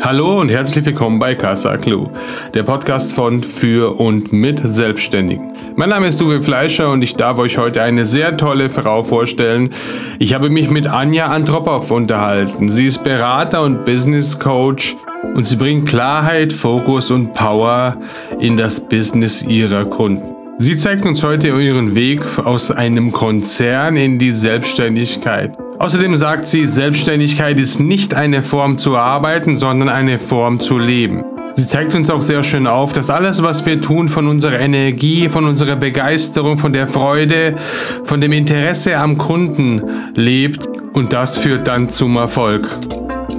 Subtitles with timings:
[0.00, 2.08] Hallo und herzlich willkommen bei Casa Clue,
[2.54, 5.52] der Podcast von, für und mit Selbstständigen.
[5.74, 9.70] Mein Name ist Uwe Fleischer und ich darf euch heute eine sehr tolle Frau vorstellen.
[10.18, 12.68] Ich habe mich mit Anja Andropov unterhalten.
[12.68, 14.96] Sie ist Berater und Business Coach
[15.34, 17.96] und sie bringt Klarheit, Fokus und Power
[18.38, 20.32] in das Business ihrer Kunden.
[20.58, 25.56] Sie zeigt uns heute ihren Weg aus einem Konzern in die Selbstständigkeit.
[25.82, 31.24] Außerdem sagt sie, Selbstständigkeit ist nicht eine Form zu arbeiten, sondern eine Form zu leben.
[31.54, 35.28] Sie zeigt uns auch sehr schön auf, dass alles, was wir tun, von unserer Energie,
[35.28, 37.56] von unserer Begeisterung, von der Freude,
[38.04, 39.82] von dem Interesse am Kunden
[40.14, 42.78] lebt und das führt dann zum Erfolg.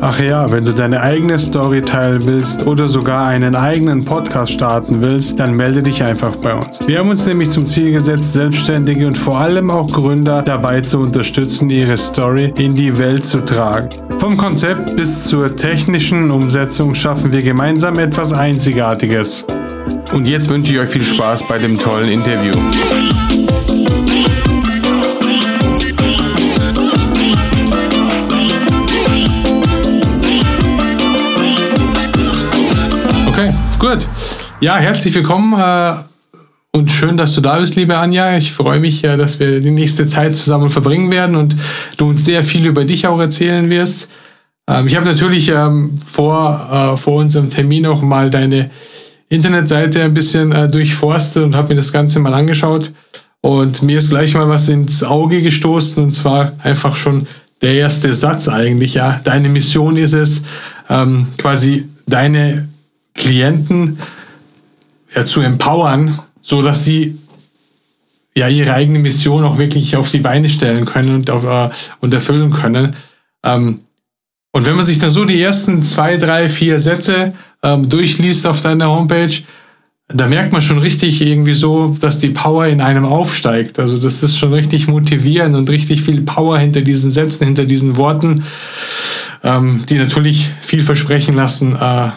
[0.06, 5.00] Ach ja, wenn du deine eigene Story teilen willst oder sogar einen eigenen Podcast starten
[5.00, 6.86] willst, dann melde dich einfach bei uns.
[6.86, 11.00] Wir haben uns nämlich zum Ziel gesetzt, Selbstständige und vor allem auch Gründer dabei zu
[11.00, 13.88] unterstützen, ihre Story in die Welt zu tragen.
[14.18, 19.46] Vom Konzept bis zur technischen Umsetzung schaffen wir gemeinsam etwas Einzigartiges.
[20.12, 22.52] Und jetzt wünsche ich euch viel Spaß bei dem tollen Interview.
[33.84, 34.08] Gut.
[34.62, 35.96] Ja, herzlich willkommen äh,
[36.72, 38.38] und schön, dass du da bist, liebe Anja.
[38.38, 41.58] Ich freue mich, äh, dass wir die nächste Zeit zusammen verbringen werden und
[41.98, 44.10] du uns sehr viel über dich auch erzählen wirst.
[44.70, 48.70] Ähm, ich habe natürlich ähm, vor, äh, vor unserem Termin auch mal deine
[49.28, 52.94] Internetseite ein bisschen äh, durchforstet und habe mir das Ganze mal angeschaut.
[53.42, 57.28] Und mir ist gleich mal was ins Auge gestoßen und zwar einfach schon
[57.62, 58.94] der erste Satz eigentlich.
[58.94, 60.44] Ja, deine Mission ist es,
[60.90, 62.70] ähm, quasi deine
[63.14, 63.98] Klienten
[65.16, 67.18] ja, zu empowern, so dass sie
[68.36, 72.14] ja ihre eigene Mission auch wirklich auf die Beine stellen können und, auf, äh, und
[72.14, 72.96] erfüllen können.
[73.44, 73.82] Ähm,
[74.52, 77.34] und wenn man sich dann so die ersten zwei, drei, vier Sätze
[77.64, 79.44] ähm, durchliest auf deiner Homepage,
[80.10, 83.80] da merkt man schon richtig irgendwie so, dass die Power in einem aufsteigt.
[83.80, 87.98] Also das ist schon richtig motivierend und richtig viel Power hinter diesen Sätzen, hinter diesen
[87.98, 88.44] Worten,
[89.44, 92.10] ähm, die natürlich viel versprechen lassen, äh,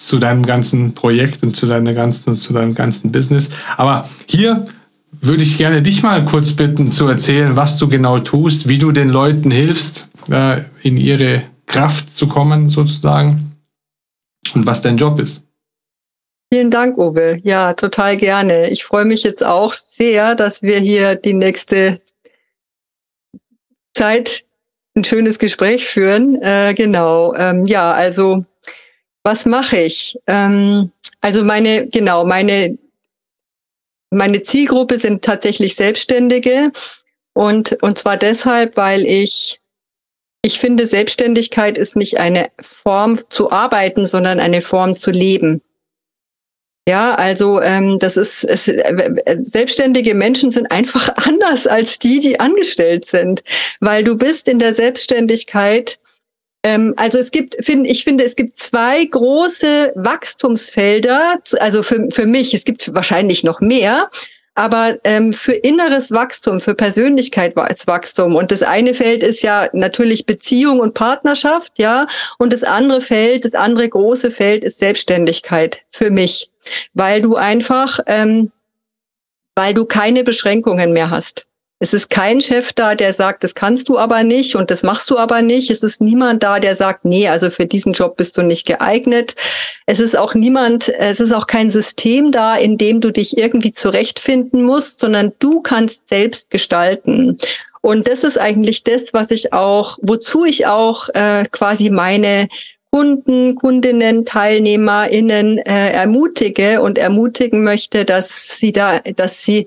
[0.00, 3.50] zu deinem ganzen Projekt und zu deiner ganzen und zu deinem ganzen Business.
[3.76, 4.66] Aber hier
[5.12, 8.92] würde ich gerne dich mal kurz bitten zu erzählen, was du genau tust, wie du
[8.92, 13.56] den Leuten hilfst, äh, in ihre Kraft zu kommen sozusagen
[14.54, 15.44] und was dein Job ist.
[16.52, 17.38] Vielen Dank, Uwe.
[17.44, 18.70] Ja, total gerne.
[18.70, 22.00] Ich freue mich jetzt auch sehr, dass wir hier die nächste
[23.94, 24.44] Zeit
[24.96, 26.40] ein schönes Gespräch führen.
[26.40, 27.34] Äh, genau.
[27.34, 28.46] Ähm, ja, also
[29.22, 30.18] was mache ich?
[30.26, 32.78] Ähm, also meine, genau, meine,
[34.10, 36.72] meine Zielgruppe sind tatsächlich Selbstständige.
[37.32, 39.60] Und, und zwar deshalb, weil ich,
[40.42, 45.62] ich finde, Selbstständigkeit ist nicht eine Form zu arbeiten, sondern eine Form zu leben.
[46.88, 52.40] Ja, also ähm, das ist es, äh, selbstständige Menschen sind einfach anders als die, die
[52.40, 53.44] angestellt sind,
[53.80, 55.98] weil du bist in der Selbstständigkeit
[56.62, 62.26] ähm, also es gibt, find, ich finde, es gibt zwei große Wachstumsfelder, also für, für
[62.26, 64.10] mich, es gibt wahrscheinlich noch mehr,
[64.54, 68.34] aber ähm, für inneres Wachstum, für Persönlichkeitswachstum.
[68.34, 72.06] Und das eine Feld ist ja natürlich Beziehung und Partnerschaft, ja.
[72.38, 76.50] Und das andere Feld, das andere große Feld ist Selbstständigkeit für mich,
[76.92, 78.52] weil du einfach, ähm,
[79.54, 81.46] weil du keine Beschränkungen mehr hast.
[81.82, 85.08] Es ist kein Chef da, der sagt, das kannst du aber nicht und das machst
[85.08, 85.70] du aber nicht.
[85.70, 89.34] Es ist niemand da, der sagt, nee, also für diesen Job bist du nicht geeignet.
[89.86, 93.72] Es ist auch niemand, es ist auch kein System da, in dem du dich irgendwie
[93.72, 97.38] zurechtfinden musst, sondern du kannst selbst gestalten.
[97.80, 102.48] Und das ist eigentlich das, was ich auch, wozu ich auch äh, quasi meine
[102.92, 109.66] Kunden, Kundinnen, TeilnehmerInnen äh, ermutige und ermutigen möchte, dass sie da, dass sie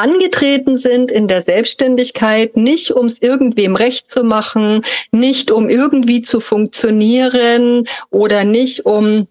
[0.00, 6.22] angetreten sind in der Selbstständigkeit, nicht um es irgendwem recht zu machen, nicht um irgendwie
[6.22, 9.28] zu funktionieren oder nicht um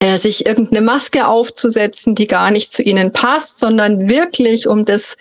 [0.00, 5.16] äh, sich irgendeine Maske aufzusetzen, die gar nicht zu ihnen passt, sondern wirklich um das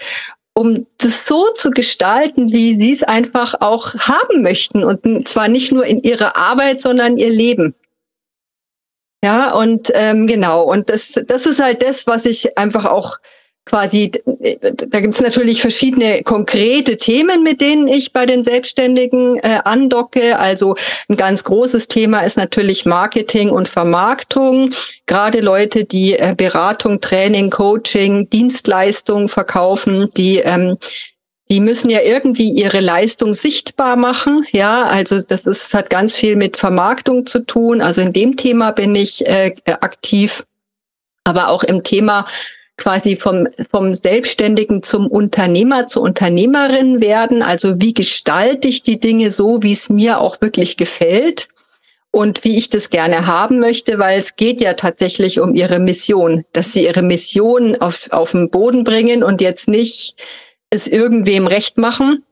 [0.53, 5.71] um das so zu gestalten, wie sie es einfach auch haben möchten und zwar nicht
[5.71, 7.75] nur in ihrer Arbeit, sondern ihr Leben.
[9.23, 13.17] Ja, und ähm, genau, und das, das ist halt das, was ich einfach auch
[13.67, 14.11] quasi,
[14.89, 20.39] da gibt es natürlich verschiedene konkrete Themen, mit denen ich bei den Selbstständigen äh, andocke.
[20.39, 20.75] Also
[21.09, 24.71] ein ganz großes Thema ist natürlich Marketing und Vermarktung.
[25.05, 30.77] Gerade Leute, die äh, Beratung, Training, Coaching, Dienstleistungen verkaufen, die ähm,
[31.49, 34.45] die müssen ja irgendwie ihre Leistung sichtbar machen.
[34.51, 37.81] Ja, also das ist, hat ganz viel mit Vermarktung zu tun.
[37.81, 40.45] Also in dem Thema bin ich äh, aktiv,
[41.23, 42.25] aber auch im Thema
[42.77, 47.41] quasi vom, vom Selbstständigen zum Unternehmer, zur Unternehmerin werden.
[47.41, 51.49] Also wie gestalte ich die Dinge so, wie es mir auch wirklich gefällt
[52.11, 56.45] und wie ich das gerne haben möchte, weil es geht ja tatsächlich um ihre Mission,
[56.53, 60.15] dass sie ihre Mission auf, auf den Boden bringen und jetzt nicht
[60.69, 62.23] es irgendwem recht machen.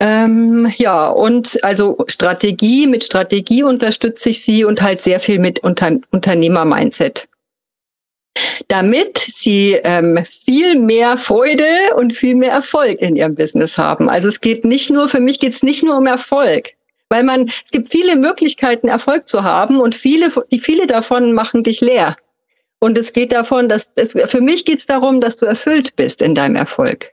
[0.00, 5.58] Ähm, ja, und also Strategie, mit Strategie unterstütze ich sie und halt sehr viel mit
[5.60, 7.29] Unter Unternehmer-Mindset.
[8.68, 14.08] Damit sie ähm, viel mehr Freude und viel mehr Erfolg in ihrem Business haben.
[14.08, 16.70] Also es geht nicht nur, für mich geht es nicht nur um Erfolg,
[17.08, 21.64] weil man, es gibt viele Möglichkeiten, Erfolg zu haben und viele, die viele davon machen
[21.64, 22.16] dich leer.
[22.78, 26.22] Und es geht davon, dass es, für mich geht es darum, dass du erfüllt bist
[26.22, 27.10] in deinem Erfolg.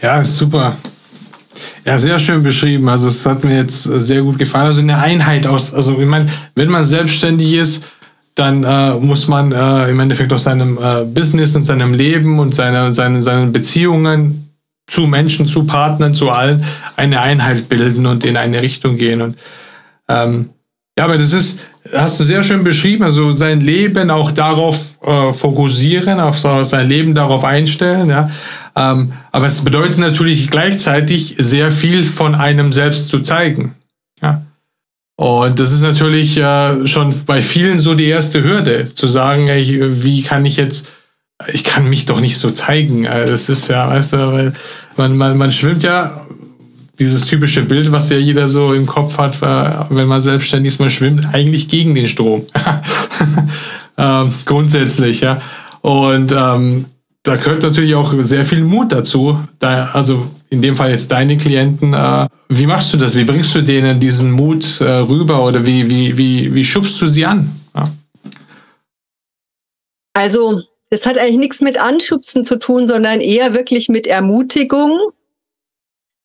[0.00, 0.76] Ja, super.
[1.84, 2.88] Ja, sehr schön beschrieben.
[2.88, 4.66] Also es hat mir jetzt sehr gut gefallen.
[4.66, 7.84] Also eine Einheit aus, also ich meine, wenn man selbstständig ist,
[8.34, 12.54] dann äh, muss man äh, im Endeffekt aus seinem äh, Business und seinem Leben und
[12.54, 14.50] seine, seine, seinen Beziehungen
[14.86, 16.64] zu Menschen, zu Partnern, zu allen
[16.96, 19.22] eine Einheit bilden und in eine Richtung gehen.
[19.22, 19.38] Und
[20.08, 20.50] ähm,
[20.98, 21.60] ja, aber das ist,
[21.92, 27.14] hast du sehr schön beschrieben, also sein Leben auch darauf äh, fokussieren, auf sein Leben
[27.14, 28.30] darauf einstellen, ja.
[28.76, 33.76] Ähm, aber es bedeutet natürlich gleichzeitig sehr viel von einem selbst zu zeigen.
[34.20, 34.42] Ja.
[35.16, 40.02] Und das ist natürlich äh, schon bei vielen so die erste Hürde, zu sagen, ey,
[40.02, 40.92] wie kann ich jetzt,
[41.52, 43.04] ich kann mich doch nicht so zeigen.
[43.04, 44.52] Äh, das ist ja, weißt du, weil
[44.96, 46.26] man, man, man schwimmt ja
[46.98, 50.80] dieses typische Bild, was ja jeder so im Kopf hat, äh, wenn man selbstständig ist,
[50.80, 52.46] man schwimmt eigentlich gegen den Strom.
[53.98, 55.40] ähm, grundsätzlich, ja.
[55.80, 56.86] Und ähm,
[57.22, 59.38] da gehört natürlich auch sehr viel Mut dazu.
[59.58, 61.92] Da, also in dem Fall jetzt deine Klienten.
[61.92, 63.16] Äh, wie machst du das?
[63.16, 67.06] Wie bringst du denen diesen Mut äh, rüber oder wie, wie, wie, wie schubst du
[67.06, 67.50] sie an?
[67.74, 67.84] Ja.
[70.14, 75.10] Also, das hat eigentlich nichts mit Anschubsen zu tun, sondern eher wirklich mit Ermutigung.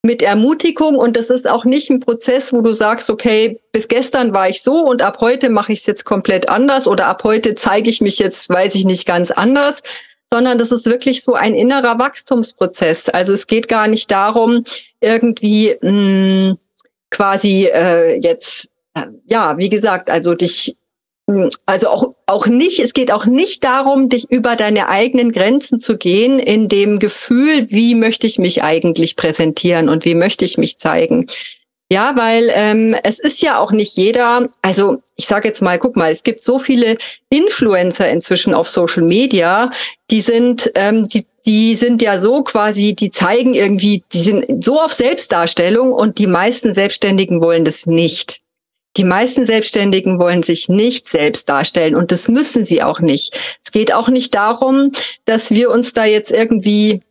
[0.02, 4.34] Mit Ermutigung und das ist auch nicht ein Prozess, wo du sagst, okay, bis gestern
[4.34, 7.54] war ich so und ab heute mache ich es jetzt komplett anders oder ab heute
[7.56, 9.84] zeige ich mich jetzt, weiß ich nicht, ganz anders,
[10.32, 13.10] sondern das ist wirklich so ein innerer Wachstumsprozess.
[13.10, 14.64] Also es geht gar nicht darum,
[15.02, 16.58] irgendwie mh, hm,
[17.10, 20.76] quasi äh, jetzt, äh, ja, wie gesagt, also dich,
[21.28, 25.80] hm, also auch, auch nicht, es geht auch nicht darum, dich über deine eigenen Grenzen
[25.80, 30.58] zu gehen, in dem Gefühl, wie möchte ich mich eigentlich präsentieren und wie möchte ich
[30.58, 31.28] mich zeigen.
[31.92, 35.96] Ja, weil ähm, es ist ja auch nicht jeder, also ich sage jetzt mal, guck
[35.96, 36.98] mal, es gibt so viele
[37.30, 39.72] Influencer inzwischen auf Social Media,
[40.12, 44.80] die sind, ähm, die, die sind ja so quasi, die zeigen irgendwie, die sind so
[44.80, 48.42] auf Selbstdarstellung und die meisten Selbstständigen wollen das nicht.
[48.98, 53.40] Die meisten Selbstständigen wollen sich nicht selbst darstellen und das müssen sie auch nicht.
[53.64, 54.92] Es geht auch nicht darum,
[55.26, 57.02] dass wir uns da jetzt irgendwie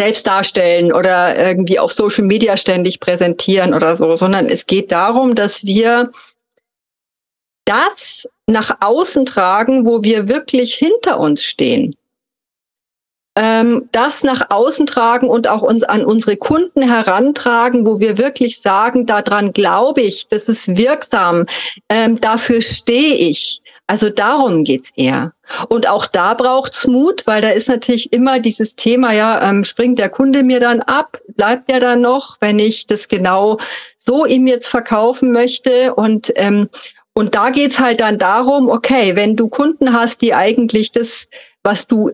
[0.00, 5.34] selbst darstellen oder irgendwie auf Social Media ständig präsentieren oder so, sondern es geht darum,
[5.34, 6.12] dass wir
[7.64, 11.96] das nach außen tragen, wo wir wirklich hinter uns stehen.
[13.40, 18.60] Ähm, das nach außen tragen und auch uns an unsere Kunden herantragen, wo wir wirklich
[18.60, 21.46] sagen, daran glaube ich, das ist wirksam,
[21.88, 23.62] ähm, dafür stehe ich.
[23.86, 25.34] Also darum geht's eher.
[25.68, 30.00] Und auch da braucht's Mut, weil da ist natürlich immer dieses Thema, ja, ähm, springt
[30.00, 33.58] der Kunde mir dann ab, bleibt er dann noch, wenn ich das genau
[33.98, 36.68] so ihm jetzt verkaufen möchte und ähm,
[37.14, 41.26] und da geht's halt dann darum, okay, wenn du Kunden hast, die eigentlich das,
[41.64, 42.12] was du,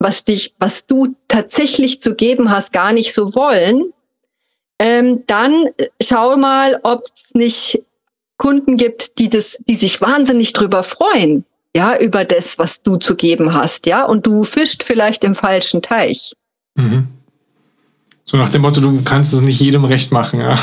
[0.00, 3.92] was dich, was du tatsächlich zu geben hast, gar nicht so wollen,
[4.80, 5.66] ähm, dann
[6.02, 7.82] schau mal, ob es nicht
[8.38, 11.44] Kunden gibt, die das, die sich wahnsinnig drüber freuen,
[11.76, 15.82] ja, über das, was du zu geben hast, ja, und du fischt vielleicht im falschen
[15.82, 16.32] Teich.
[16.74, 17.06] Mhm.
[18.24, 20.58] So nach dem Motto, du kannst es nicht jedem recht machen, ja.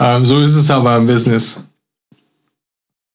[0.00, 1.60] Ähm, so ist es aber im Business.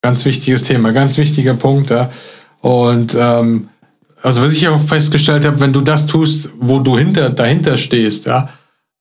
[0.01, 2.12] Ganz wichtiges Thema, ganz wichtiger Punkt, ja.
[2.60, 3.69] Und ähm,
[4.24, 8.25] also was ich auch festgestellt habe, wenn du das tust, wo du hinter, dahinter stehst,
[8.25, 8.50] ja,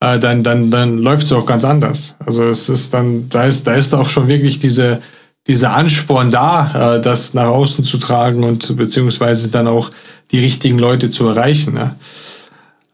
[0.01, 2.17] äh, dann, dann, dann läuft es auch ganz anders.
[2.27, 5.01] Also es ist dann, da ist, da ist auch schon wirklich diese,
[5.47, 9.91] dieser Ansporn da, äh, das nach außen zu tragen und beziehungsweise dann auch
[10.33, 11.75] die richtigen Leute zu erreichen.
[11.75, 11.95] Ne?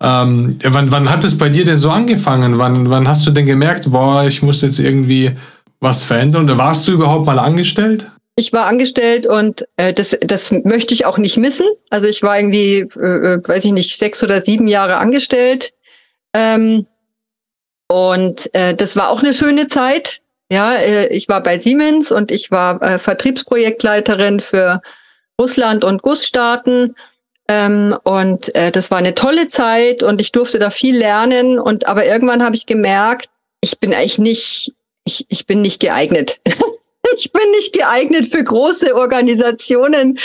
[0.00, 2.58] Ähm, wann, wann hat es bei dir denn so angefangen?
[2.58, 5.32] Wann, wann hast du denn gemerkt, boah, ich muss jetzt irgendwie
[5.80, 6.44] was verändern?
[6.44, 8.10] Oder warst du überhaupt mal angestellt?
[8.38, 11.66] Ich war angestellt und äh, das, das möchte ich auch nicht missen.
[11.90, 15.72] Also ich war irgendwie, äh, äh weiß ich nicht, sechs oder sieben Jahre angestellt
[16.32, 16.86] Ähm,
[17.88, 20.20] und äh, das war auch eine schöne Zeit.
[20.52, 24.82] Ja, äh, ich war bei Siemens und ich war äh, Vertriebsprojektleiterin für
[25.40, 26.94] Russland und Gussstaaten.
[27.48, 31.58] Ähm, und äh, das war eine tolle Zeit und ich durfte da viel lernen.
[31.58, 33.30] Und aber irgendwann habe ich gemerkt,
[33.62, 36.40] ich bin eigentlich nicht, ich, ich bin nicht geeignet.
[37.18, 40.18] ich bin nicht geeignet für große Organisationen.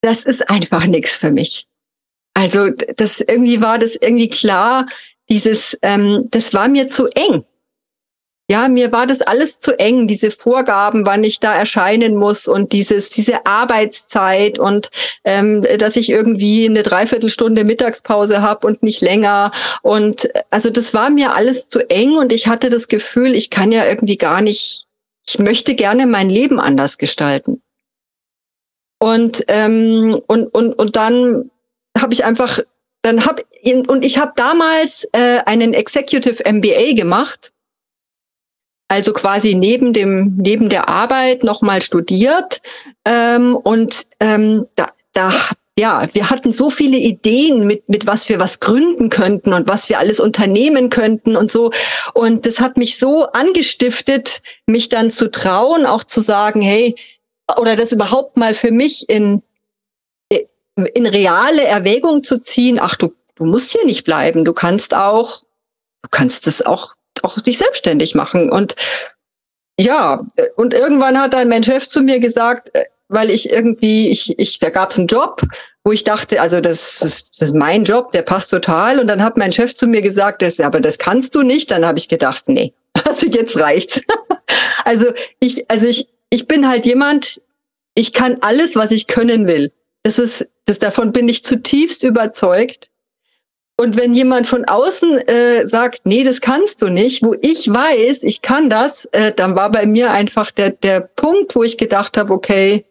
[0.00, 1.66] Das ist einfach nichts für mich.
[2.34, 4.86] Also das irgendwie war das irgendwie klar,
[5.28, 7.44] dieses, ähm, das war mir zu eng.
[8.50, 12.72] Ja, mir war das alles zu eng, diese Vorgaben, wann ich da erscheinen muss und
[12.72, 14.90] dieses, diese Arbeitszeit und
[15.24, 19.50] ähm, dass ich irgendwie eine Dreiviertelstunde Mittagspause habe und nicht länger.
[19.80, 23.72] Und also das war mir alles zu eng und ich hatte das Gefühl, ich kann
[23.72, 24.84] ja irgendwie gar nicht,
[25.26, 27.62] ich möchte gerne mein Leben anders gestalten.
[29.00, 31.50] Und, ähm, und, und, und dann
[31.98, 32.60] habe ich einfach,
[33.02, 33.42] dann habe
[33.86, 37.54] und ich habe damals äh, einen Executive MBA gemacht
[38.88, 42.60] also quasi neben dem neben der Arbeit nochmal studiert
[43.04, 45.32] ähm, und ähm, da, da
[45.78, 49.88] ja, wir hatten so viele Ideen, mit, mit was wir was gründen könnten und was
[49.88, 51.72] wir alles unternehmen könnten und so.
[52.12, 56.94] Und das hat mich so angestiftet, mich dann zu trauen, auch zu sagen, hey,
[57.56, 59.42] oder das überhaupt mal für mich in,
[60.28, 62.78] in reale Erwägung zu ziehen.
[62.80, 64.44] Ach, du, du musst hier nicht bleiben.
[64.44, 65.42] Du kannst auch,
[66.02, 68.50] du kannst es auch auch dich selbstständig machen.
[68.50, 68.76] Und
[69.78, 70.24] ja,
[70.56, 74.58] und irgendwann hat dann mein Chef zu mir gesagt, äh, weil ich irgendwie, ich, ich,
[74.58, 75.42] da gab es einen Job,
[75.84, 78.98] wo ich dachte, also das ist, das ist mein Job, der passt total.
[78.98, 81.70] Und dann hat mein Chef zu mir gesagt, das, aber das kannst du nicht.
[81.70, 82.72] Dann habe ich gedacht, nee,
[83.04, 84.00] also jetzt reicht's.
[84.84, 85.06] also
[85.40, 87.40] ich, also ich, ich bin halt jemand,
[87.94, 89.72] ich kann alles, was ich können will.
[90.02, 92.90] Das ist, das davon bin ich zutiefst überzeugt.
[93.76, 98.22] Und wenn jemand von außen äh, sagt, nee, das kannst du nicht, wo ich weiß,
[98.22, 102.16] ich kann das, äh, dann war bei mir einfach der, der Punkt, wo ich gedacht
[102.16, 102.84] habe, okay,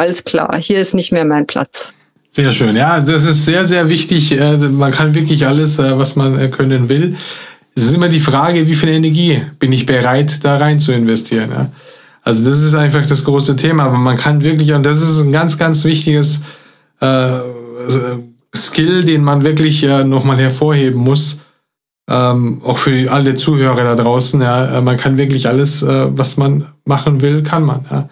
[0.00, 1.92] alles klar, hier ist nicht mehr mein Platz.
[2.30, 2.74] Sehr schön.
[2.74, 4.32] Ja, das ist sehr, sehr wichtig.
[4.32, 7.16] Äh, man kann wirklich alles, äh, was man äh, können will.
[7.74, 11.70] Es ist immer die Frage, wie viel Energie bin ich bereit, da rein zu investieren.
[12.22, 13.84] Also das ist einfach das große Thema.
[13.84, 16.40] Aber man kann wirklich, und das ist ein ganz, ganz wichtiges
[18.54, 21.40] Skill, den man wirklich nochmal hervorheben muss.
[22.10, 24.42] Ähm, auch für alle Zuhörer da draußen.
[24.42, 27.86] Ja, man kann wirklich alles, äh, was man machen will, kann man.
[27.90, 28.08] Ja.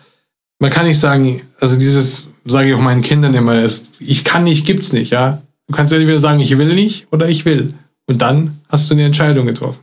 [0.60, 4.44] Man kann nicht sagen, also dieses sage ich auch meinen Kindern immer, ist, ich kann
[4.44, 5.10] nicht, gibt's nicht.
[5.10, 7.74] Ja, du kannst entweder sagen, ich will nicht oder ich will.
[8.06, 9.82] Und dann hast du eine Entscheidung getroffen.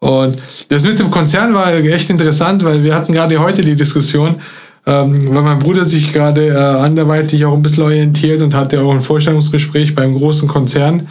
[0.00, 0.36] Und
[0.68, 4.40] das mit dem Konzern war echt interessant, weil wir hatten gerade heute die Diskussion,
[4.84, 8.92] ähm, weil mein Bruder sich gerade äh, anderweitig auch ein bisschen orientiert und hatte auch
[8.92, 11.08] ein Vorstellungsgespräch beim großen Konzern.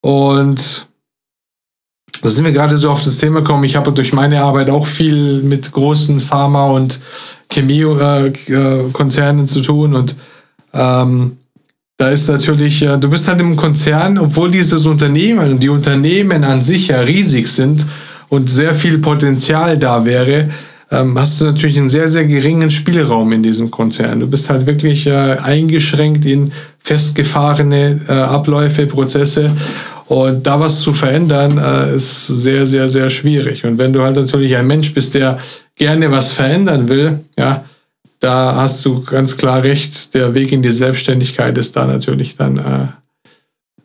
[0.00, 0.88] Und
[2.22, 3.64] da sind wir gerade so auf das Thema gekommen.
[3.64, 7.00] Ich habe durch meine Arbeit auch viel mit großen Pharma- und
[7.50, 9.94] Chemiekonzernen äh, zu tun.
[9.94, 10.16] Und
[10.72, 11.36] ähm,
[11.96, 16.60] da ist natürlich, äh, du bist halt im Konzern, obwohl dieses Unternehmen, die Unternehmen an
[16.60, 17.86] sich ja riesig sind
[18.28, 20.50] und sehr viel Potenzial da wäre,
[20.90, 24.20] ähm, hast du natürlich einen sehr, sehr geringen Spielraum in diesem Konzern.
[24.20, 29.50] Du bist halt wirklich äh, eingeschränkt in festgefahrene äh, Abläufe, Prozesse.
[30.08, 33.64] Und da was zu verändern, äh, ist sehr, sehr, sehr schwierig.
[33.64, 35.38] Und wenn du halt natürlich ein Mensch bist, der
[35.74, 37.64] gerne was verändern will, ja,
[38.20, 42.58] da hast du ganz klar recht, der Weg in die Selbstständigkeit ist da natürlich dann
[42.58, 43.28] äh,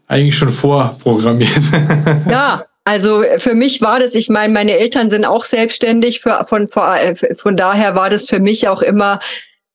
[0.07, 1.51] eigentlich schon vorprogrammiert.
[2.29, 6.69] Ja, also für mich war das, ich meine, meine Eltern sind auch selbstständig, für, von,
[6.71, 9.19] äh, von daher war das für mich auch immer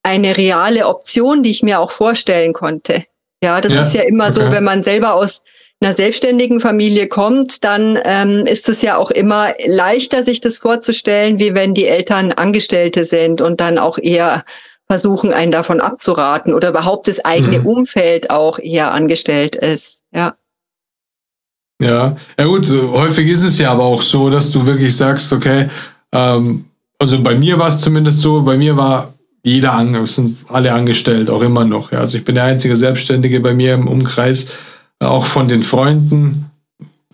[0.03, 3.05] eine reale Option, die ich mir auch vorstellen konnte.
[3.43, 4.35] Ja, das ja, ist ja immer okay.
[4.35, 5.43] so, wenn man selber aus
[5.81, 11.39] einer selbstständigen Familie kommt, dann ähm, ist es ja auch immer leichter, sich das vorzustellen,
[11.39, 14.45] wie wenn die Eltern Angestellte sind und dann auch eher
[14.89, 17.67] versuchen, einen davon abzuraten oder überhaupt das eigene mhm.
[17.67, 20.03] Umfeld auch eher angestellt ist.
[20.13, 20.37] Ja.
[21.83, 25.31] Ja, ja gut, so, häufig ist es ja aber auch so, dass du wirklich sagst,
[25.33, 25.69] okay,
[26.13, 26.65] ähm,
[26.99, 31.29] also bei mir war es zumindest so, bei mir war jeder an, sind alle angestellt,
[31.29, 31.93] auch immer noch.
[31.93, 32.01] Ja.
[32.01, 34.49] Also ich bin der einzige Selbstständige bei mir im Umkreis,
[35.01, 36.51] auch von den Freunden,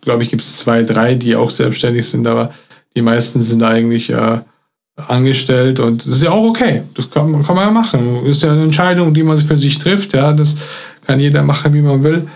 [0.01, 2.53] glaube ich, gibt es zwei, drei, die auch selbstständig sind, aber
[2.95, 4.41] die meisten sind eigentlich äh,
[4.97, 6.83] angestellt und das ist ja auch okay.
[6.95, 8.25] Das kann, kann man ja machen.
[8.27, 10.13] Ist ja eine Entscheidung, die man für sich trifft.
[10.13, 10.57] Ja, das
[11.07, 12.29] kann jeder machen, wie man will.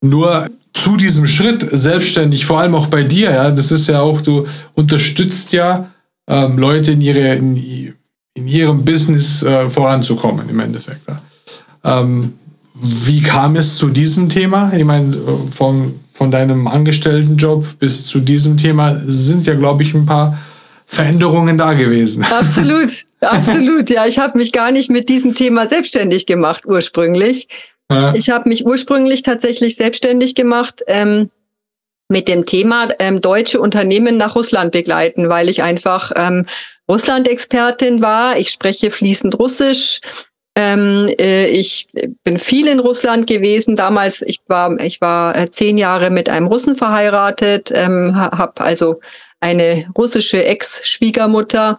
[0.00, 4.20] Nur zu diesem Schritt selbstständig, vor allem auch bei dir, ja, das ist ja auch,
[4.20, 5.90] du unterstützt ja
[6.28, 7.94] ähm, Leute in, ihre, in,
[8.34, 11.02] in ihrem Business äh, voranzukommen im Endeffekt.
[11.08, 11.20] Ja.
[12.00, 12.34] Ähm,
[12.80, 14.72] wie kam es zu diesem Thema?
[14.74, 15.16] Ich meine,
[15.50, 20.38] von, von deinem Angestelltenjob bis zu diesem Thema sind ja, glaube ich, ein paar
[20.86, 22.24] Veränderungen da gewesen.
[22.30, 23.90] Absolut, absolut.
[23.90, 27.48] Ja, ich habe mich gar nicht mit diesem Thema selbstständig gemacht ursprünglich.
[27.90, 28.14] Ja.
[28.14, 31.30] Ich habe mich ursprünglich tatsächlich selbstständig gemacht ähm,
[32.08, 36.46] mit dem Thema ähm, deutsche Unternehmen nach Russland begleiten, weil ich einfach ähm,
[36.88, 38.38] Russland-Expertin war.
[38.38, 40.00] Ich spreche fließend Russisch.
[40.60, 41.86] Ähm, äh, ich
[42.24, 43.76] bin viel in Russland gewesen.
[43.76, 48.98] Damals, ich war, ich war äh, zehn Jahre mit einem Russen verheiratet, ähm, habe also
[49.38, 51.78] eine russische Ex-Schwiegermutter.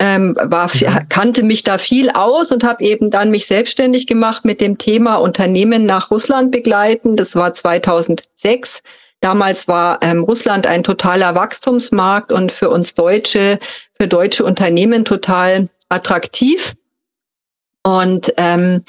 [0.00, 1.08] Ähm, war, mhm.
[1.08, 5.14] kannte mich da viel aus und habe eben dann mich selbstständig gemacht mit dem Thema
[5.16, 7.16] Unternehmen nach Russland begleiten.
[7.16, 8.82] Das war 2006.
[9.20, 13.60] Damals war ähm, Russland ein totaler Wachstumsmarkt und für uns Deutsche,
[13.98, 16.74] für deutsche Unternehmen total attraktiv.
[17.86, 18.82] Und, ähm,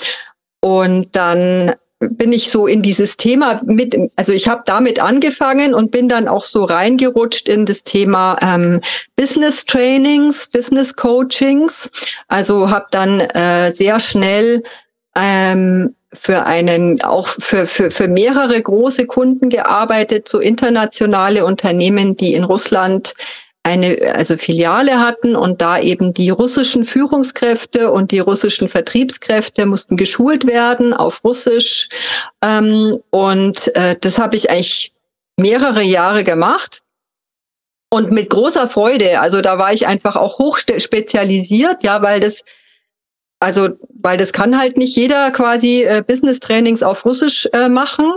[0.59, 5.91] und dann bin ich so in dieses Thema mit, also ich habe damit angefangen und
[5.91, 8.81] bin dann auch so reingerutscht in das Thema ähm,
[9.15, 11.91] Business Trainings, Business Coachings.
[12.27, 14.63] Also habe dann äh, sehr schnell
[15.15, 22.33] ähm, für einen, auch für, für, für mehrere große Kunden gearbeitet, so internationale Unternehmen, die
[22.33, 23.13] in Russland
[23.67, 29.97] eine also Filiale hatten und da eben die russischen Führungskräfte und die russischen Vertriebskräfte mussten
[29.97, 31.89] geschult werden auf Russisch.
[32.41, 34.93] Ähm, und äh, das habe ich eigentlich
[35.37, 36.81] mehrere Jahre gemacht.
[37.89, 39.21] Und mit großer Freude.
[39.21, 42.43] Also da war ich einfach auch hoch spezialisiert, ja, weil das
[43.39, 48.11] also, weil das kann halt nicht jeder quasi äh, Business-Trainings auf Russisch äh, machen.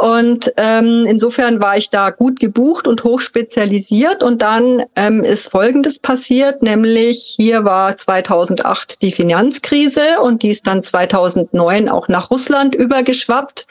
[0.00, 4.22] Und ähm, insofern war ich da gut gebucht und hoch spezialisiert.
[4.22, 10.68] Und dann ähm, ist Folgendes passiert, nämlich hier war 2008 die Finanzkrise und die ist
[10.68, 13.66] dann 2009 auch nach Russland übergeschwappt.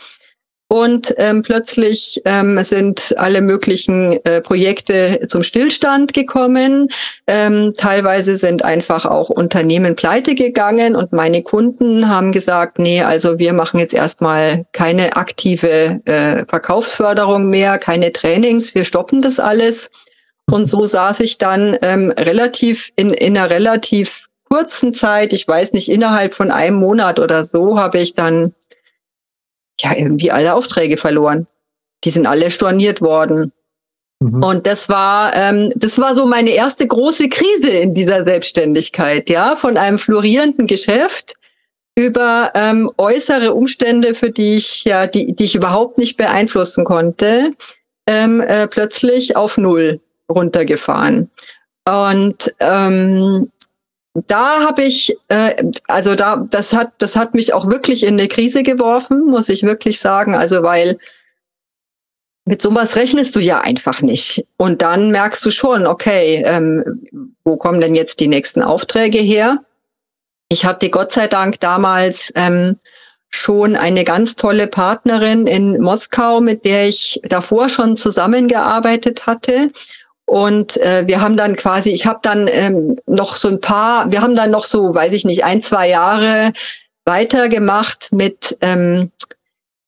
[0.70, 6.90] Und ähm, plötzlich ähm, sind alle möglichen äh, Projekte zum Stillstand gekommen.
[7.26, 13.40] Ähm, teilweise sind einfach auch Unternehmen pleite gegangen und meine Kunden haben gesagt, nee, also
[13.40, 19.90] wir machen jetzt erstmal keine aktive äh, Verkaufsförderung mehr, keine Trainings, wir stoppen das alles.
[20.50, 25.74] Und so saß ich dann ähm, relativ in, in einer relativ kurzen Zeit, ich weiß
[25.74, 28.54] nicht, innerhalb von einem Monat oder so, habe ich dann
[29.82, 31.48] ja irgendwie alle Aufträge verloren.
[32.04, 33.52] Die sind alle storniert worden.
[34.20, 34.44] Mhm.
[34.44, 39.56] Und das war, ähm, das war so meine erste große Krise in dieser Selbstständigkeit, ja,
[39.56, 41.36] von einem florierenden Geschäft
[41.96, 47.52] über ähm, äußere Umstände, für die ich ja, die, die ich überhaupt nicht beeinflussen konnte,
[48.08, 51.32] ähm, äh, plötzlich auf null runtergefahren.
[51.86, 53.50] Und ähm,
[54.26, 58.28] da habe ich, äh, also da, das hat, das hat mich auch wirklich in eine
[58.28, 60.36] Krise geworfen, muss ich wirklich sagen.
[60.36, 60.98] Also weil
[62.46, 64.46] mit sowas rechnest du ja einfach nicht.
[64.56, 67.04] Und dann merkst du schon, okay, ähm,
[67.44, 69.64] wo kommen denn jetzt die nächsten Aufträge her?
[70.50, 72.78] Ich hatte Gott sei Dank damals ähm,
[73.30, 79.72] schon eine ganz tolle Partnerin in Moskau, mit der ich davor schon zusammengearbeitet hatte.
[80.28, 84.22] Und äh, wir haben dann quasi, ich habe dann ähm, noch so ein paar, wir
[84.22, 86.52] haben dann noch so, weiß ich nicht, ein, zwei Jahre
[87.06, 89.10] weitergemacht mit ähm,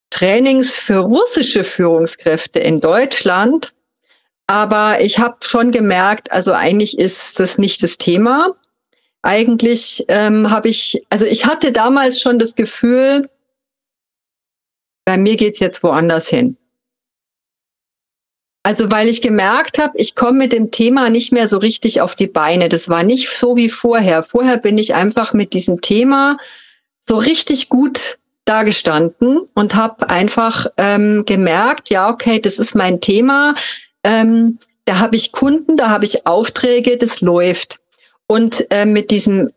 [0.10, 3.74] Trainings für russische Führungskräfte in Deutschland.
[4.48, 8.56] Aber ich habe schon gemerkt, also eigentlich ist das nicht das Thema.
[9.22, 13.30] Eigentlich ähm, habe ich, also ich hatte damals schon das Gefühl,
[15.04, 16.56] bei mir geht's jetzt woanders hin.
[18.64, 22.16] Also weil ich gemerkt habe, ich komme mit dem Thema nicht mehr so richtig auf
[22.16, 22.70] die Beine.
[22.70, 24.24] Das war nicht so wie vorher.
[24.24, 26.38] Vorher bin ich einfach mit diesem Thema
[27.08, 33.54] so richtig gut dagestanden und habe einfach ähm, gemerkt, ja, okay, das ist mein Thema.
[34.04, 37.80] Ähm, da habe ich Kunden, da habe ich Aufträge, das läuft.
[38.28, 39.50] Und äh, mit diesem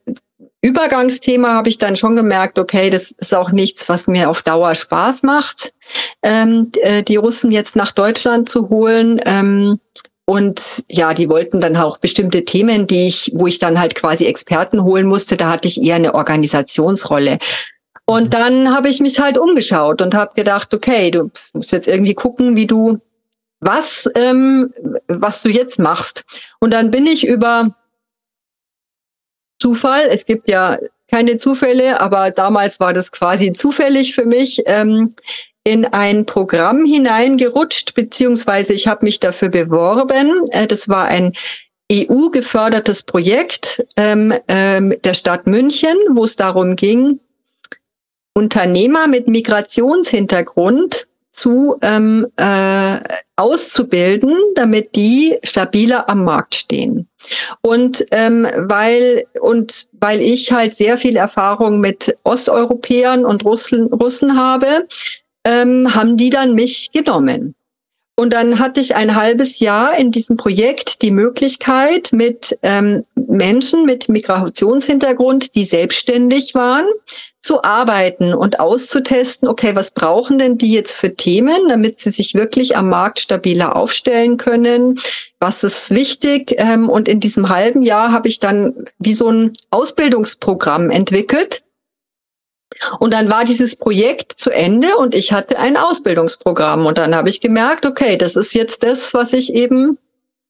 [0.60, 4.74] Übergangsthema habe ich dann schon gemerkt, okay, das ist auch nichts, was mir auf Dauer
[4.74, 5.74] Spaß macht,
[6.22, 9.20] ähm, äh, die Russen jetzt nach Deutschland zu holen.
[9.24, 9.80] Ähm,
[10.24, 14.26] und ja, die wollten dann auch bestimmte Themen, die ich, wo ich dann halt quasi
[14.26, 17.38] Experten holen musste, da hatte ich eher eine Organisationsrolle.
[18.04, 18.30] Und mhm.
[18.30, 22.56] dann habe ich mich halt umgeschaut und habe gedacht, okay, du musst jetzt irgendwie gucken,
[22.56, 23.00] wie du
[23.60, 24.72] was, ähm,
[25.08, 26.24] was du jetzt machst.
[26.60, 27.76] Und dann bin ich über
[29.60, 30.08] Zufall.
[30.10, 30.78] Es gibt ja
[31.10, 34.62] keine Zufälle, aber damals war das quasi zufällig für mich.
[34.66, 35.14] Ähm,
[35.64, 40.44] in ein Programm hineingerutscht, beziehungsweise ich habe mich dafür beworben.
[40.50, 41.32] Äh, das war ein
[41.90, 47.20] EU-gefördertes Projekt ähm, ähm, der Stadt München, wo es darum ging,
[48.34, 52.98] Unternehmer mit Migrationshintergrund zu ähm, äh,
[53.36, 57.08] auszubilden, damit die stabiler am Markt stehen.
[57.62, 64.36] Und ähm, weil und weil ich halt sehr viel Erfahrung mit Osteuropäern und Russen, Russen
[64.36, 64.86] habe,
[65.44, 67.54] ähm, haben die dann mich genommen.
[68.14, 73.86] Und dann hatte ich ein halbes Jahr in diesem Projekt die Möglichkeit, mit ähm, Menschen
[73.86, 76.86] mit Migrationshintergrund, die selbstständig waren,
[77.40, 82.34] zu arbeiten und auszutesten, okay, was brauchen denn die jetzt für Themen, damit sie sich
[82.34, 85.00] wirklich am Markt stabiler aufstellen können?
[85.40, 86.54] Was ist wichtig?
[86.58, 91.62] Ähm, und in diesem halben Jahr habe ich dann wie so ein Ausbildungsprogramm entwickelt,
[93.00, 96.86] und dann war dieses Projekt zu Ende und ich hatte ein Ausbildungsprogramm.
[96.86, 99.98] Und dann habe ich gemerkt, okay, das ist jetzt das, was ich eben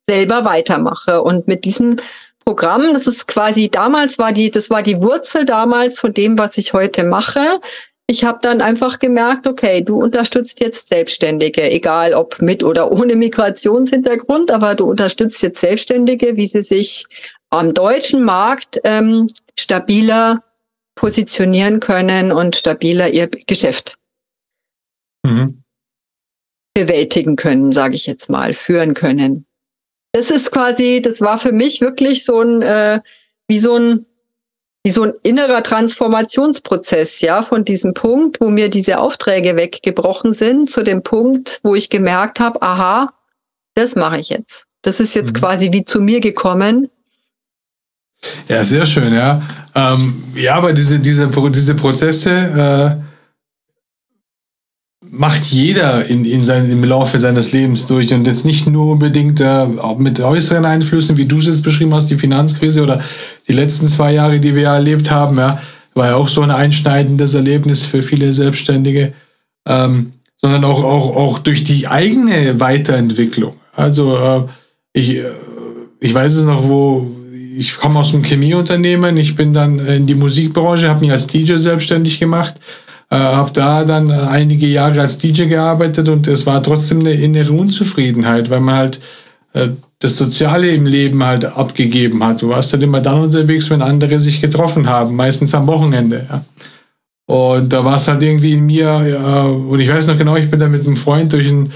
[0.08, 1.22] selber weitermache.
[1.22, 1.96] Und mit diesem
[2.44, 6.58] Programm, das ist quasi damals war die, das war die Wurzel damals von dem, was
[6.58, 7.60] ich heute mache.
[8.08, 13.14] Ich habe dann einfach gemerkt, okay, du unterstützt jetzt Selbstständige, egal ob mit oder ohne
[13.14, 17.06] Migrationshintergrund, aber du unterstützt jetzt Selbstständige, wie sie sich
[17.50, 20.42] am deutschen Markt ähm, stabiler
[20.94, 23.96] positionieren können und stabiler ihr Geschäft
[25.24, 25.62] mhm.
[26.74, 29.46] bewältigen können, sage ich jetzt mal, führen können.
[30.12, 33.00] Das ist quasi, das war für mich wirklich so ein, äh,
[33.48, 34.06] wie so ein,
[34.84, 40.68] wie so ein innerer Transformationsprozess, ja, von diesem Punkt, wo mir diese Aufträge weggebrochen sind,
[40.68, 43.14] zu dem Punkt, wo ich gemerkt habe, aha,
[43.74, 44.66] das mache ich jetzt.
[44.82, 45.38] Das ist jetzt mhm.
[45.38, 46.90] quasi wie zu mir gekommen
[48.48, 49.42] ja, sehr schön, ja.
[49.74, 53.12] Ähm, ja, aber diese, diese, diese Prozesse äh,
[55.10, 59.40] macht jeder in, in sein, im Laufe seines Lebens durch und jetzt nicht nur unbedingt
[59.40, 59.66] äh,
[59.98, 63.02] mit äußeren Einflüssen, wie du es jetzt beschrieben hast, die Finanzkrise oder
[63.46, 65.60] die letzten zwei Jahre, die wir erlebt haben, ja,
[65.94, 69.12] war ja auch so ein einschneidendes Erlebnis für viele Selbstständige,
[69.68, 73.54] ähm, sondern auch, auch, auch durch die eigene Weiterentwicklung.
[73.74, 74.42] Also äh,
[74.94, 75.24] ich, äh,
[76.00, 77.10] ich weiß es noch, wo
[77.56, 81.56] ich komme aus einem Chemieunternehmen, ich bin dann in die Musikbranche, habe mich als DJ
[81.56, 82.54] selbstständig gemacht,
[83.10, 87.52] äh, habe da dann einige Jahre als DJ gearbeitet und es war trotzdem eine innere
[87.52, 89.00] Unzufriedenheit, weil man halt
[89.52, 92.42] äh, das Soziale im Leben halt abgegeben hat.
[92.42, 96.26] Du warst halt immer dann unterwegs, wenn andere sich getroffen haben, meistens am Wochenende.
[96.28, 96.44] Ja.
[97.26, 100.50] Und da war es halt irgendwie in mir, ja, und ich weiß noch genau, ich
[100.50, 101.72] bin da mit einem Freund durch ein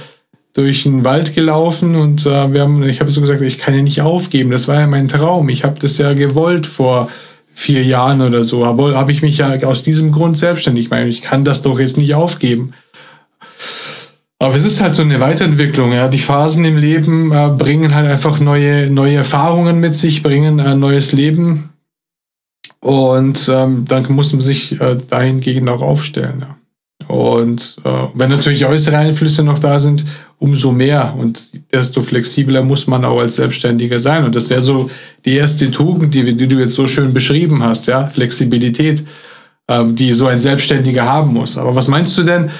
[0.56, 3.82] durch den Wald gelaufen und äh, wir haben, ich habe so gesagt, ich kann ja
[3.82, 4.50] nicht aufgeben.
[4.50, 5.50] Das war ja mein Traum.
[5.50, 7.10] Ich habe das ja gewollt vor
[7.52, 8.64] vier Jahren oder so.
[8.64, 11.06] Habe hab ich mich ja aus diesem Grund selbstständig gemacht.
[11.08, 12.72] Ich kann das doch jetzt nicht aufgeben.
[14.38, 15.92] Aber es ist halt so eine Weiterentwicklung.
[15.92, 16.08] Ja.
[16.08, 20.78] Die Phasen im Leben äh, bringen halt einfach neue, neue Erfahrungen mit sich, bringen ein
[20.80, 21.70] neues Leben.
[22.80, 26.40] Und ähm, dann muss man sich äh, dahingegen auch aufstellen.
[26.40, 26.56] Ja.
[27.08, 30.04] Und äh, wenn natürlich äußere Einflüsse noch da sind,
[30.38, 34.24] umso mehr und desto flexibler muss man auch als Selbstständiger sein.
[34.24, 34.90] Und das wäre so
[35.24, 39.04] die erste Tugend, die, die, du jetzt so schön beschrieben hast, ja, Flexibilität,
[39.68, 41.56] ähm, die so ein Selbstständiger haben muss.
[41.56, 42.50] Aber was meinst du denn,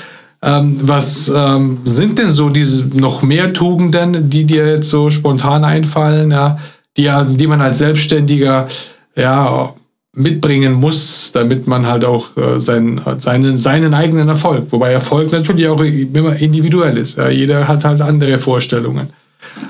[0.42, 5.64] ähm, was ähm, sind denn so diese noch mehr Tugenden, die dir jetzt so spontan
[5.64, 6.58] einfallen, ja,
[6.96, 8.68] die, die man als Selbstständiger
[9.16, 9.74] ja,
[10.16, 15.68] mitbringen muss, damit man halt auch äh, seinen, seinen, seinen eigenen Erfolg, wobei Erfolg natürlich
[15.68, 17.18] auch immer individuell ist.
[17.18, 19.12] Ja, jeder hat halt andere Vorstellungen.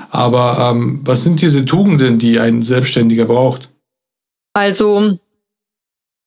[0.09, 3.69] Aber ähm, was sind diese Tugenden, die ein Selbstständiger braucht?
[4.53, 5.19] Also,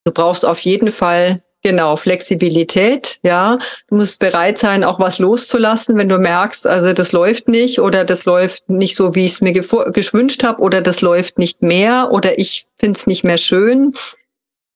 [0.05, 3.59] du brauchst auf jeden Fall Genau, Flexibilität, ja.
[3.89, 8.05] Du musst bereit sein, auch was loszulassen, wenn du merkst, also das läuft nicht oder
[8.05, 12.13] das läuft nicht so, wie ich es mir gewünscht habe oder das läuft nicht mehr
[12.13, 13.93] oder ich finde es nicht mehr schön.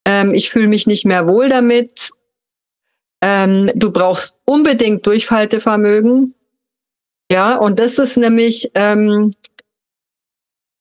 [0.04, 2.10] Ähm, ich fühle mich nicht mehr wohl damit.
[3.22, 6.34] Ähm, du brauchst unbedingt Durchhaltevermögen.
[7.32, 9.34] Ja, und das ist nämlich, ähm,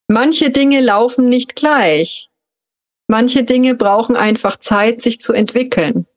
[0.09, 2.29] manche Dinge laufen nicht gleich.
[3.13, 6.07] Manche Dinge brauchen einfach Zeit, sich zu entwickeln.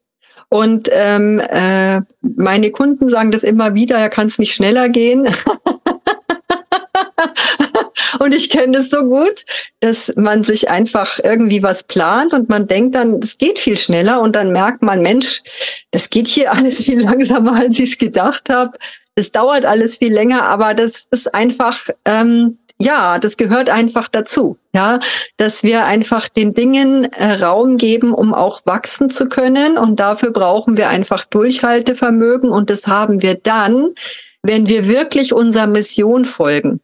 [0.49, 5.29] Und ähm, äh, meine Kunden sagen das immer wieder, ja, kann es nicht schneller gehen.
[8.19, 9.45] und ich kenne das so gut,
[9.81, 14.23] dass man sich einfach irgendwie was plant und man denkt dann, es geht viel schneller
[14.23, 15.43] und dann merkt man, Mensch,
[15.91, 18.79] das geht hier alles viel langsamer, als ich es gedacht habe.
[19.17, 24.59] Es dauert alles viel länger, aber das ist einfach ähm, ja, das gehört einfach dazu,
[24.75, 25.01] ja,
[25.39, 29.79] dass wir einfach den Dingen äh, Raum geben, um auch wachsen zu können.
[29.79, 32.51] Und dafür brauchen wir einfach Durchhaltevermögen.
[32.51, 33.95] Und das haben wir dann,
[34.43, 36.81] wenn wir wirklich unserer Mission folgen.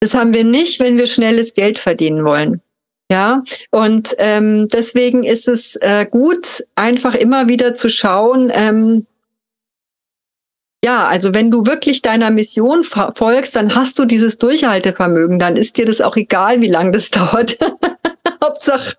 [0.00, 2.62] Das haben wir nicht, wenn wir schnelles Geld verdienen wollen.
[3.10, 9.06] Ja, und ähm, deswegen ist es äh, gut, einfach immer wieder zu schauen, ähm,
[10.84, 15.76] ja, also wenn du wirklich deiner Mission folgst, dann hast du dieses Durchhaltevermögen, dann ist
[15.76, 17.56] dir das auch egal, wie lange das dauert.
[18.42, 18.96] Hauptsache,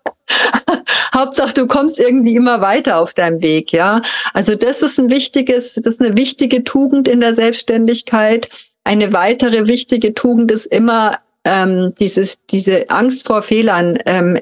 [1.14, 4.02] Hauptsache, du kommst irgendwie immer weiter auf deinem Weg, ja.
[4.34, 8.48] Also das ist ein wichtiges, das ist eine wichtige Tugend in der Selbstständigkeit.
[8.86, 14.40] Eine weitere wichtige Tugend ist immer ähm, dieses, diese Angst vor Fehlern, ähm,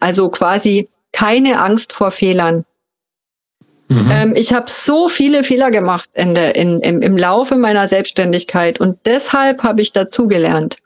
[0.00, 2.64] also quasi keine Angst vor Fehlern.
[3.92, 4.10] Mhm.
[4.10, 8.80] Ähm, ich habe so viele Fehler gemacht in der, in, im, im Laufe meiner Selbstständigkeit
[8.80, 10.78] und deshalb habe ich dazugelernt.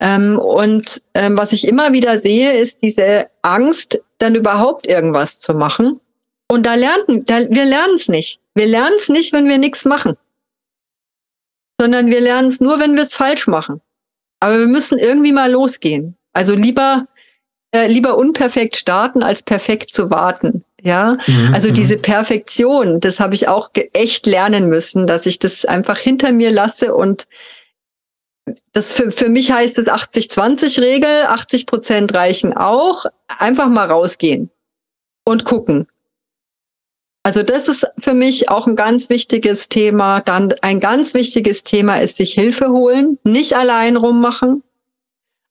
[0.00, 5.54] Ähm, und ähm, was ich immer wieder sehe, ist diese Angst, dann überhaupt irgendwas zu
[5.54, 6.00] machen.
[6.48, 8.40] Und da lernen, da, wir lernen es nicht.
[8.54, 10.16] Wir lernen es nicht, wenn wir nichts machen,
[11.80, 13.80] sondern wir lernen es nur, wenn wir es falsch machen.
[14.40, 16.16] Aber wir müssen irgendwie mal losgehen.
[16.32, 17.06] Also lieber
[17.72, 20.64] äh, lieber unperfekt starten, als perfekt zu warten.
[20.82, 22.02] Ja, mhm, also diese mhm.
[22.02, 26.94] Perfektion, das habe ich auch echt lernen müssen, dass ich das einfach hinter mir lasse
[26.94, 27.26] und
[28.72, 33.04] das für, für mich heißt es 80-20-Regel, 80 Prozent reichen auch.
[33.28, 34.50] Einfach mal rausgehen
[35.24, 35.86] und gucken.
[37.22, 40.20] Also das ist für mich auch ein ganz wichtiges Thema.
[40.20, 44.62] Dann ein ganz wichtiges Thema ist sich Hilfe holen, nicht allein rummachen.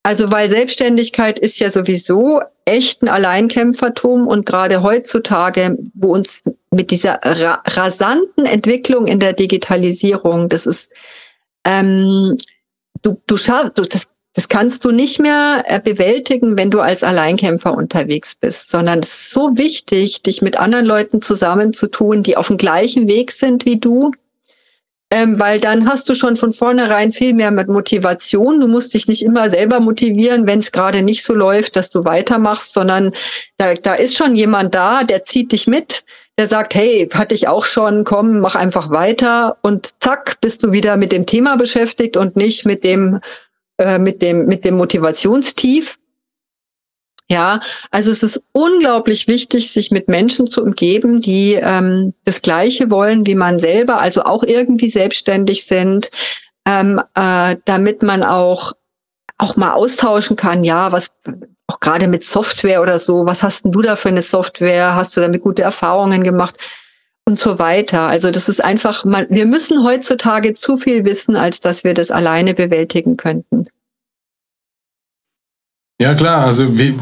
[0.03, 6.91] Also weil Selbstständigkeit ist ja sowieso echt ein Alleinkämpfertum und gerade heutzutage, wo uns mit
[6.91, 10.91] dieser ra rasanten Entwicklung in der Digitalisierung, das ist,
[11.65, 12.37] ähm,
[13.01, 17.03] du, du schaffst, du, das, das kannst du nicht mehr äh, bewältigen, wenn du als
[17.03, 22.47] Alleinkämpfer unterwegs bist, sondern es ist so wichtig, dich mit anderen Leuten zusammenzutun, die auf
[22.47, 24.11] dem gleichen Weg sind wie du,
[25.11, 28.61] ähm, weil dann hast du schon von vornherein viel mehr mit Motivation.
[28.61, 32.05] Du musst dich nicht immer selber motivieren, wenn es gerade nicht so läuft, dass du
[32.05, 33.11] weitermachst, sondern
[33.57, 36.03] da, da ist schon jemand da, der zieht dich mit,
[36.37, 40.71] der sagt, hey, hatte ich auch schon, komm, mach einfach weiter und zack, bist du
[40.71, 43.19] wieder mit dem Thema beschäftigt und nicht mit dem,
[43.79, 45.97] äh, mit dem, mit dem Motivationstief.
[47.31, 47.59] Ja,
[47.91, 53.27] also es ist unglaublich wichtig, sich mit Menschen zu umgeben, die ähm, das Gleiche wollen
[53.27, 56.09] wie man selber, also auch irgendwie selbstständig sind,
[56.65, 58.73] ähm, äh, damit man auch
[59.37, 60.63] auch mal austauschen kann.
[60.63, 61.11] Ja, was
[61.67, 63.25] auch gerade mit Software oder so.
[63.25, 64.95] Was hast denn du da für eine Software?
[64.95, 66.55] Hast du damit gute Erfahrungen gemacht?
[67.25, 68.07] Und so weiter.
[68.07, 72.09] Also das ist einfach, man, wir müssen heutzutage zu viel wissen, als dass wir das
[72.09, 73.67] alleine bewältigen könnten.
[76.01, 76.97] Ja, klar, also wie,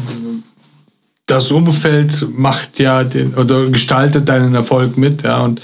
[1.26, 5.60] das Umfeld macht ja den oder gestaltet deinen Erfolg mit, ja, und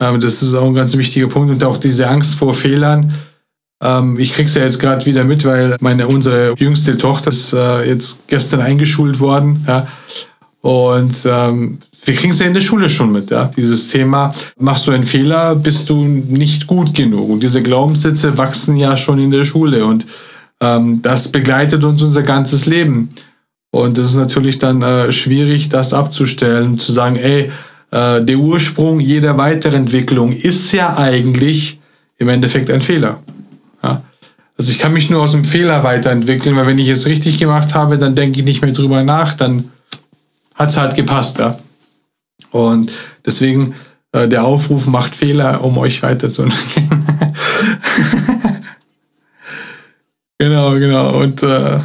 [0.00, 3.14] ähm, das ist auch ein ganz wichtiger Punkt und auch diese Angst vor Fehlern.
[3.82, 7.88] Ähm, ich krieg's ja jetzt gerade wieder mit, weil meine unsere jüngste Tochter ist äh,
[7.88, 9.86] jetzt gestern eingeschult worden, ja,
[10.64, 13.50] und ähm, wir kriegen es ja in der Schule schon mit, ja.
[13.54, 17.28] Dieses Thema, machst du einen Fehler, bist du nicht gut genug.
[17.28, 20.06] Und diese Glaubenssätze wachsen ja schon in der Schule und
[20.64, 23.10] ähm, das begleitet uns unser ganzes Leben.
[23.70, 27.50] Und es ist natürlich dann äh, schwierig, das abzustellen, zu sagen, ey,
[27.90, 31.80] äh, der Ursprung jeder Weiterentwicklung ist ja eigentlich
[32.18, 33.20] im Endeffekt ein Fehler.
[33.82, 34.02] Ja?
[34.56, 37.74] Also ich kann mich nur aus dem Fehler weiterentwickeln, weil wenn ich es richtig gemacht
[37.74, 39.70] habe, dann denke ich nicht mehr drüber nach, dann
[40.54, 41.38] hat es halt gepasst.
[41.38, 41.58] Ja?
[42.52, 42.92] Und
[43.26, 43.74] deswegen
[44.12, 46.88] äh, der Aufruf macht Fehler, um euch weiterzuentwickeln.
[50.38, 51.20] Genau, genau.
[51.20, 51.80] Und äh,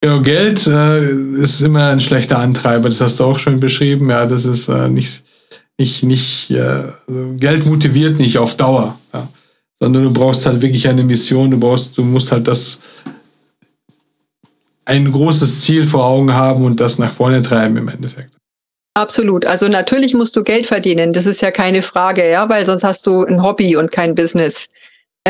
[0.00, 2.88] genau, Geld äh, ist immer ein schlechter Antreiber.
[2.88, 4.10] Das hast du auch schon beschrieben.
[4.10, 5.24] Ja, das ist äh, nicht,
[5.78, 6.84] nicht, nicht, äh,
[7.36, 8.98] Geld motiviert nicht auf Dauer.
[9.12, 9.28] Ja.
[9.80, 11.50] Sondern du brauchst halt wirklich eine Mission.
[11.50, 12.80] Du brauchst, du musst halt das
[14.84, 18.38] ein großes Ziel vor Augen haben und das nach vorne treiben im Endeffekt.
[18.94, 19.44] Absolut.
[19.44, 21.12] Also natürlich musst du Geld verdienen.
[21.12, 24.68] Das ist ja keine Frage, ja, weil sonst hast du ein Hobby und kein Business.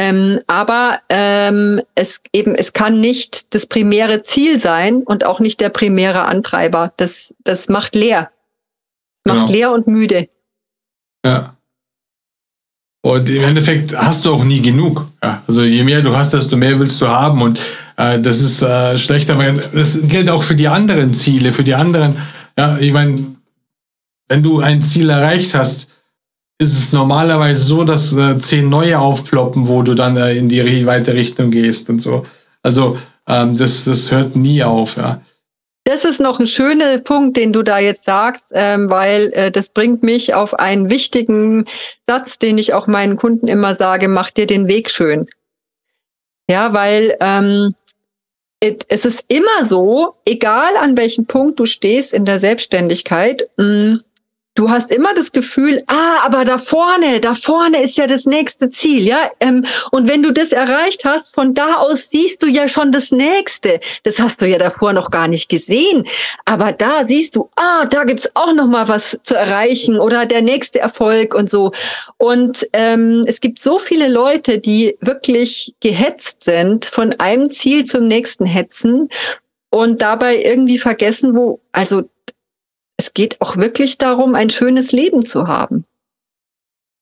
[0.00, 5.60] Ähm, aber ähm, es eben, es kann nicht das primäre Ziel sein und auch nicht
[5.60, 6.92] der primäre Antreiber.
[6.98, 8.30] Das, das macht leer.
[9.24, 9.50] Macht genau.
[9.50, 10.28] leer und müde.
[11.26, 11.56] Ja.
[13.02, 15.08] Und im Endeffekt hast du auch nie genug.
[15.20, 17.42] Ja, also je mehr du hast, desto mehr willst du haben.
[17.42, 17.58] Und
[17.96, 21.74] äh, das ist äh, schlecht, aber das gilt auch für die anderen Ziele, für die
[21.74, 22.16] anderen.
[22.56, 23.24] Ja, ich meine,
[24.28, 25.90] wenn du ein Ziel erreicht hast,
[26.58, 30.86] ist es normalerweise so, dass äh, zehn neue aufploppen, wo du dann äh, in die
[30.86, 32.26] weite Richtung gehst und so.
[32.62, 35.20] Also ähm, das, das hört nie auf, ja.
[35.84, 39.70] Das ist noch ein schöner Punkt, den du da jetzt sagst, ähm, weil äh, das
[39.70, 41.64] bringt mich auf einen wichtigen
[42.06, 45.28] Satz, den ich auch meinen Kunden immer sage, mach dir den Weg schön.
[46.50, 47.74] Ja, weil ähm,
[48.62, 53.64] it, es ist immer so, egal an welchem Punkt du stehst in der Selbstständigkeit, mh,
[53.64, 54.04] mm,
[54.58, 58.68] du hast immer das Gefühl, ah, aber da vorne, da vorne ist ja das nächste
[58.68, 59.30] Ziel, ja.
[59.38, 63.12] Ähm, und wenn du das erreicht hast, von da aus siehst du ja schon das
[63.12, 63.78] nächste.
[64.02, 66.08] Das hast du ja davor noch gar nicht gesehen.
[66.44, 70.42] Aber da siehst du, ah, da gibt's auch noch mal was zu erreichen oder der
[70.42, 71.70] nächste Erfolg und so.
[72.16, 78.08] Und ähm, es gibt so viele Leute, die wirklich gehetzt sind, von einem Ziel zum
[78.08, 79.08] nächsten hetzen
[79.70, 82.08] und dabei irgendwie vergessen, wo, also
[83.18, 85.84] geht auch wirklich darum, ein schönes Leben zu haben.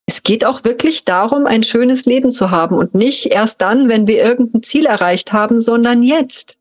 [0.07, 4.07] Es geht auch wirklich darum, ein schönes Leben zu haben und nicht erst dann, wenn
[4.07, 6.57] wir irgendein Ziel erreicht haben, sondern jetzt.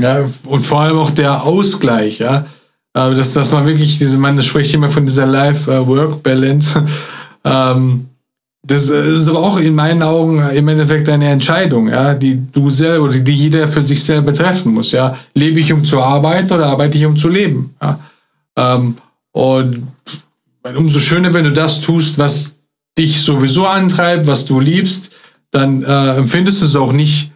[0.00, 2.46] Ja, und vor allem auch der Ausgleich, ja.
[2.94, 6.86] Äh, dass, dass man wirklich diese, man spricht immer von dieser Life-Work-Balance.
[7.44, 8.08] Ähm,
[8.62, 13.04] das ist aber auch in meinen Augen im Endeffekt eine Entscheidung, ja, die du selber
[13.04, 14.92] oder die jeder für sich selber treffen muss.
[14.92, 15.16] Ja.
[15.34, 17.74] Lebe ich, um zu arbeiten oder arbeite ich, um zu leben?
[17.80, 18.00] Ja.
[18.56, 18.96] Ähm,
[19.32, 19.86] und
[20.76, 22.56] umso schöner, wenn du das tust, was
[22.98, 25.12] dich sowieso antreibt, was du liebst,
[25.50, 27.30] dann äh, empfindest du es auch nicht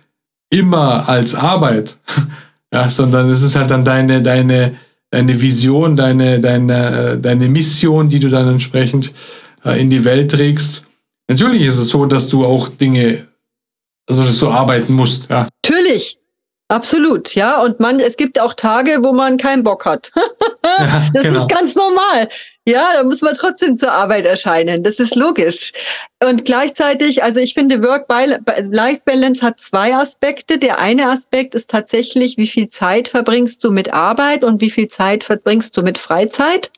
[0.51, 1.99] immer als Arbeit,
[2.73, 4.75] ja, sondern es ist halt dann deine, deine,
[5.11, 9.15] deine Vision, deine, deine, deine Mission, die du dann entsprechend
[9.65, 10.87] äh, in die Welt trägst.
[11.33, 13.27] Natürlich ist es so, dass du auch Dinge,
[14.07, 15.47] also dass du arbeiten musst, ja.
[15.65, 16.19] Natürlich.
[16.69, 17.61] Absolut, ja.
[17.63, 20.11] Und man, es gibt auch Tage, wo man keinen Bock hat.
[20.65, 21.41] ja, das genau.
[21.41, 22.29] ist ganz normal.
[22.67, 24.83] Ja, da muss man trotzdem zur Arbeit erscheinen.
[24.83, 25.73] Das ist logisch.
[26.23, 30.59] Und gleichzeitig, also ich finde, Work-Life-Balance hat zwei Aspekte.
[30.59, 34.89] Der eine Aspekt ist tatsächlich, wie viel Zeit verbringst du mit Arbeit und wie viel
[34.89, 36.73] Zeit verbringst du mit Freizeit.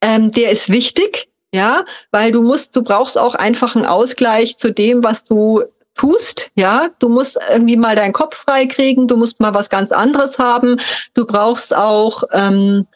[0.00, 4.72] Ähm, der ist wichtig ja, weil du musst, du brauchst auch einfach einen Ausgleich zu
[4.72, 5.62] dem, was du
[5.94, 9.92] tust, ja, du musst irgendwie mal deinen Kopf frei kriegen, du musst mal was ganz
[9.92, 10.78] anderes haben,
[11.14, 12.86] du brauchst auch, ähm,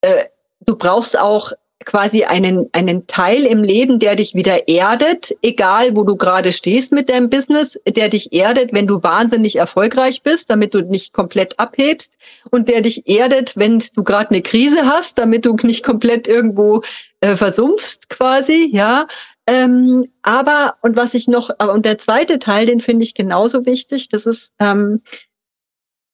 [0.00, 0.24] äh,
[0.60, 1.52] du brauchst auch
[1.84, 6.92] quasi einen, einen Teil im Leben, der dich wieder erdet, egal wo du gerade stehst
[6.92, 11.58] mit deinem Business, der dich erdet, wenn du wahnsinnig erfolgreich bist, damit du nicht komplett
[11.58, 12.18] abhebst
[12.50, 16.82] und der dich erdet, wenn du gerade eine Krise hast, damit du nicht komplett irgendwo
[17.20, 19.06] äh, versumpfst quasi, ja.
[19.46, 24.08] Ähm, aber, und was ich noch, und der zweite Teil, den finde ich genauso wichtig,
[24.08, 25.00] das ist ähm,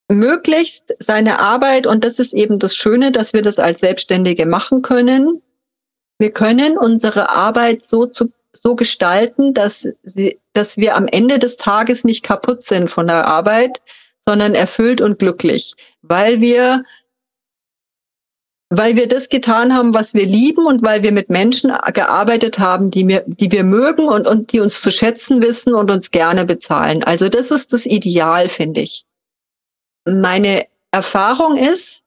[0.08, 4.82] möglichst seine Arbeit, und das ist eben das Schöne, dass wir das als Selbstständige machen
[4.82, 5.42] können.
[6.18, 11.56] Wir können unsere Arbeit so zu, so gestalten, dass sie, dass wir am Ende des
[11.56, 13.82] Tages nicht kaputt sind von der Arbeit,
[14.26, 16.84] sondern erfüllt und glücklich, weil wir
[18.68, 22.90] weil wir das getan haben, was wir lieben und weil wir mit Menschen gearbeitet haben,
[22.90, 26.44] die, wir, die wir mögen und, und die uns zu schätzen wissen und uns gerne
[26.44, 27.04] bezahlen.
[27.04, 29.04] Also das ist das Ideal, finde ich.
[30.04, 32.02] Meine Erfahrung ist,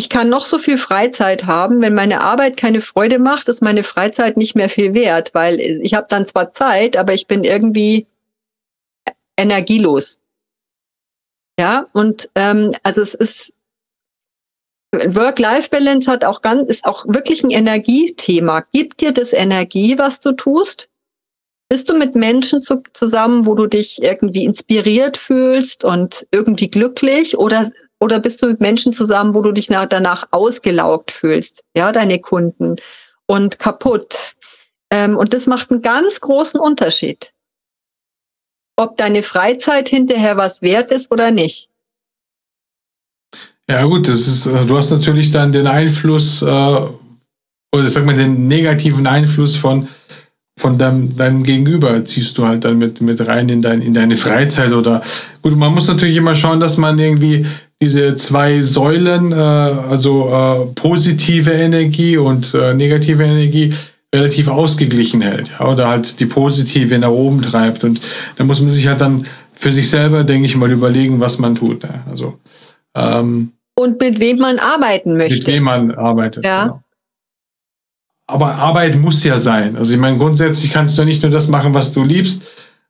[0.00, 3.82] ich kann noch so viel Freizeit haben, wenn meine Arbeit keine Freude macht, ist meine
[3.82, 8.06] Freizeit nicht mehr viel wert, weil ich habe dann zwar Zeit, aber ich bin irgendwie
[9.36, 10.18] energielos.
[11.58, 13.52] Ja, und ähm, also es ist
[14.94, 18.64] Work-Life-Balance hat auch ganz, ist auch wirklich ein Energiethema.
[18.72, 20.88] Gibt dir das Energie, was du tust?
[21.68, 27.36] Bist du mit Menschen zu, zusammen, wo du dich irgendwie inspiriert fühlst und irgendwie glücklich?
[27.36, 31.62] Oder, oder bist du mit Menschen zusammen, wo du dich nach, danach ausgelaugt fühlst?
[31.76, 32.76] Ja, deine Kunden
[33.26, 34.34] und kaputt.
[34.90, 37.32] Ähm, und das macht einen ganz großen Unterschied.
[38.76, 41.68] Ob deine Freizeit hinterher was wert ist oder nicht.
[43.68, 48.16] Ja gut, das ist, äh, du hast natürlich dann den Einfluss, äh, oder sag mal,
[48.16, 49.86] den negativen Einfluss von,
[50.58, 54.16] von deinem, deinem Gegenüber ziehst du halt dann mit, mit rein in, dein, in deine
[54.16, 55.02] Freizeit oder
[55.42, 57.46] gut, man muss natürlich immer schauen, dass man irgendwie
[57.82, 63.74] diese zwei Säulen, äh, also äh, positive Energie und äh, negative Energie,
[64.14, 67.84] relativ ausgeglichen hält, ja, oder halt die positive nach oben treibt.
[67.84, 68.00] Und
[68.36, 71.54] da muss man sich halt dann für sich selber, denke ich mal, überlegen, was man
[71.54, 71.84] tut.
[71.84, 72.04] Ja.
[72.10, 72.38] Also
[72.94, 75.38] ähm, und mit wem man arbeiten möchte.
[75.38, 76.44] Mit wem man arbeitet.
[76.44, 76.64] Ja.
[76.64, 76.82] Genau.
[78.26, 79.76] Aber Arbeit muss ja sein.
[79.76, 82.44] Also ich meine, grundsätzlich kannst du nicht nur das machen, was du liebst,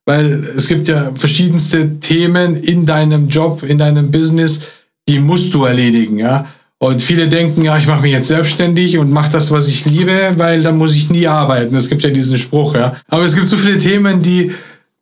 [0.05, 4.66] weil es gibt ja verschiedenste Themen in deinem Job, in deinem Business,
[5.11, 6.47] die musst du erledigen, ja.
[6.79, 10.33] Und viele denken, ja, ich mache mich jetzt selbstständig und mache das, was ich liebe,
[10.37, 11.77] weil dann muss ich nie arbeiten.
[11.77, 12.97] Es gibt ja diesen Spruch, ja.
[13.09, 14.53] Aber es gibt so viele Themen, die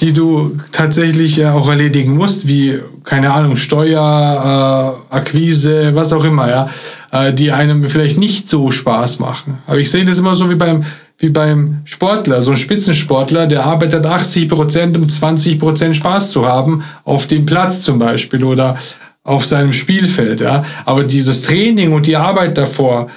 [0.01, 6.49] die du tatsächlich auch erledigen musst, wie, keine Ahnung, Steuer, äh, Akquise, was auch immer,
[6.49, 6.71] ja,
[7.11, 9.59] äh, die einem vielleicht nicht so Spaß machen.
[9.67, 10.85] Aber ich sehe das immer so wie beim,
[11.19, 16.47] wie beim Sportler, so ein Spitzensportler, der arbeitet 80 Prozent, um 20 Prozent Spaß zu
[16.47, 18.77] haben, auf dem Platz zum Beispiel oder
[19.25, 20.65] auf seinem Spielfeld, ja.
[20.85, 23.11] Aber dieses Training und die Arbeit davor,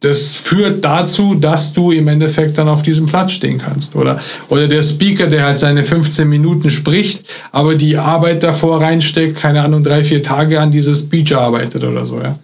[0.00, 3.96] das führt dazu, dass du im Endeffekt dann auf diesem Platz stehen kannst.
[3.96, 9.36] Oder, oder der Speaker, der halt seine 15 Minuten spricht, aber die Arbeit davor reinsteckt,
[9.36, 12.38] keine Ahnung, drei, vier Tage an dieses Speech arbeitet oder so, ja.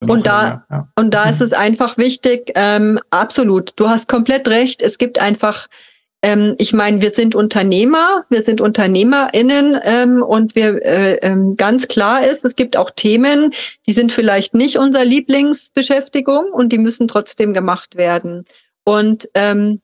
[0.00, 0.88] Und da, ja.
[0.96, 5.68] und da ist es einfach wichtig, ähm, absolut, du hast komplett recht, es gibt einfach
[6.22, 11.88] ähm, ich meine, wir sind Unternehmer, wir sind UnternehmerInnen ähm, und wir äh, ähm, ganz
[11.88, 13.52] klar ist, es gibt auch Themen,
[13.86, 18.44] die sind vielleicht nicht unser Lieblingsbeschäftigung und die müssen trotzdem gemacht werden.
[18.84, 19.80] Und ähm,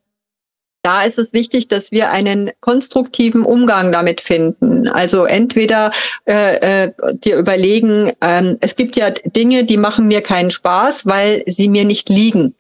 [0.83, 4.89] da ist es wichtig, dass wir einen konstruktiven Umgang damit finden.
[4.89, 5.91] Also entweder
[6.25, 11.43] äh, äh, dir überlegen, ähm, es gibt ja Dinge, die machen mir keinen Spaß, weil
[11.47, 12.55] sie mir nicht liegen.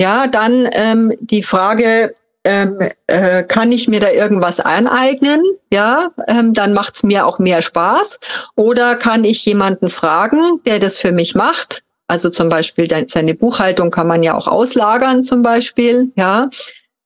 [0.00, 6.54] Ja, dann ähm, die Frage, ähm, äh, kann ich mir da irgendwas aneignen, ja, ähm,
[6.54, 8.18] dann macht's mir auch mehr Spaß.
[8.56, 11.84] Oder kann ich jemanden fragen, der das für mich macht?
[12.08, 16.50] Also zum Beispiel seine Buchhaltung kann man ja auch auslagern, zum Beispiel, ja.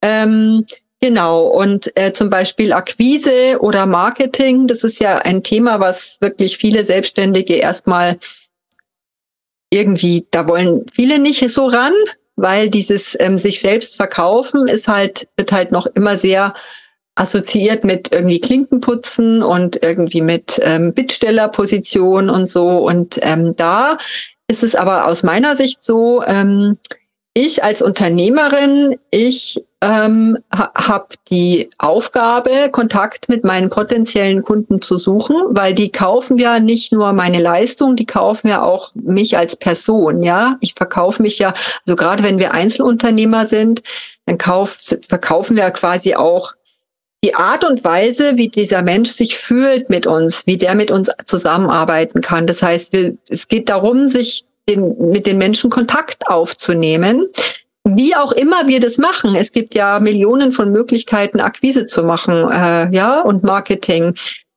[0.03, 0.65] Ähm,
[1.01, 1.47] genau.
[1.47, 6.85] Und äh, zum Beispiel Akquise oder Marketing, das ist ja ein Thema, was wirklich viele
[6.85, 8.19] Selbstständige erstmal
[9.71, 11.93] irgendwie, da wollen viele nicht so ran,
[12.37, 16.55] weil dieses ähm, sich selbst verkaufen ist halt, wird halt noch immer sehr
[17.17, 22.87] assoziiert mit irgendwie Klinkenputzen und irgendwie mit ähm, Bittstellerposition und so.
[22.87, 23.97] Und ähm, da
[24.49, 26.77] ist es aber aus meiner Sicht so, ähm,
[27.33, 34.97] ich als Unternehmerin, ich ähm, ha habe die Aufgabe, Kontakt mit meinen potenziellen Kunden zu
[34.99, 39.57] suchen, weil die kaufen ja nicht nur meine Leistung, die kaufen ja auch mich als
[39.57, 40.23] Person.
[40.23, 41.53] Ja, ich verkaufe mich ja,
[41.87, 43.83] also gerade wenn wir Einzelunternehmer sind,
[44.25, 46.55] dann kauf, verkaufen wir quasi auch
[47.23, 51.11] die Art und Weise, wie dieser Mensch sich fühlt mit uns, wie der mit uns
[51.25, 52.47] zusammenarbeiten kann.
[52.47, 57.27] Das heißt, wir, es geht darum, sich den, mit den Menschen Kontakt aufzunehmen.
[57.95, 62.51] Wie auch immer wir das machen, es gibt ja Millionen von Möglichkeiten, Akquise zu machen,
[62.51, 64.15] äh, ja, und Marketing.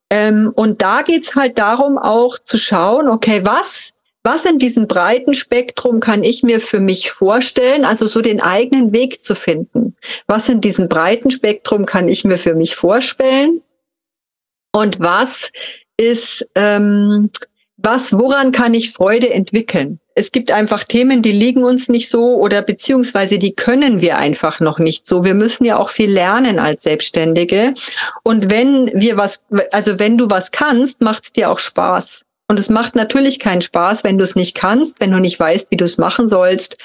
[0.10, 5.36] Ähm, und da geht's halt darum, auch zu schauen, okay, was, was in diesem breiten
[5.36, 9.96] Spektrum kann ich mir für mich vorstellen, also so den eigenen Weg zu finden.
[10.26, 13.62] Was in diesem breiten Spektrum kann ich mir für mich vorstellen?
[14.72, 15.52] Und was
[15.98, 17.30] ist, ähm,
[17.78, 20.00] was, woran kann ich Freude entwickeln?
[20.20, 24.60] Es gibt einfach Themen, die liegen uns nicht so oder beziehungsweise die können wir einfach
[24.60, 25.24] noch nicht so.
[25.24, 27.74] Wir müssen ja auch viel lernen als Selbstständige.
[28.24, 32.26] Und wenn wir was, also wenn du was kannst, macht es dir auch Spaß.
[32.50, 35.72] Und es macht natürlich keinen Spaß, wenn du es nicht kannst, wenn du nicht weißt,
[35.72, 36.76] wie du es machen sollst.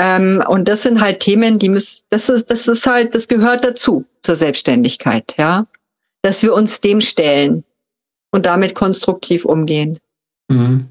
[0.00, 3.66] Ähm, und das sind halt Themen, die müssen, das ist, das ist halt, das gehört
[3.66, 5.66] dazu zur Selbstständigkeit, ja.
[6.22, 7.64] Dass wir uns dem stellen
[8.30, 9.98] und damit konstruktiv umgehen.
[10.48, 10.88] Mhm.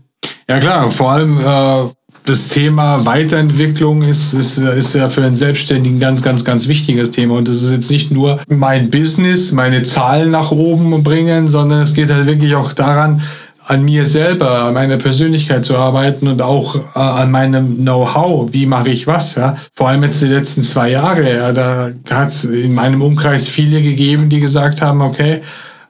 [0.51, 1.89] Ja klar, vor allem äh,
[2.25, 7.35] das Thema Weiterentwicklung ist, ist, ist ja für einen Selbstständigen ganz, ganz, ganz wichtiges Thema.
[7.35, 11.93] Und das ist jetzt nicht nur mein Business, meine Zahlen nach oben bringen, sondern es
[11.93, 13.21] geht halt wirklich auch daran,
[13.65, 18.49] an mir selber, an meiner Persönlichkeit zu arbeiten und auch äh, an meinem Know-how.
[18.51, 19.35] Wie mache ich was?
[19.35, 19.55] Ja?
[19.73, 21.33] Vor allem jetzt die letzten zwei Jahre.
[21.33, 25.43] Ja, da hat es in meinem Umkreis viele gegeben, die gesagt haben, okay,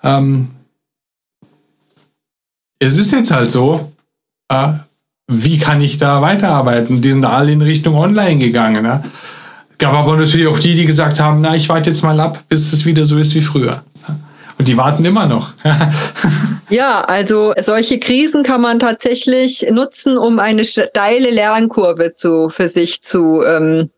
[0.04, 0.50] ähm,
[2.78, 3.91] es ist jetzt halt so,
[4.52, 4.74] äh,
[5.28, 7.02] wie kann ich da weiterarbeiten?
[7.02, 8.84] Die sind alle in Richtung Online gegangen.
[8.84, 9.02] Ne?
[9.78, 12.74] Gab aber natürlich auch die, die gesagt haben, na, ich warte jetzt mal ab, bis
[12.74, 13.84] es wieder so ist wie früher.
[14.58, 15.54] Und die warten immer noch.
[16.70, 23.02] ja, also solche Krisen kann man tatsächlich nutzen, um eine steile Lernkurve zu, für sich
[23.02, 23.90] zu ähm,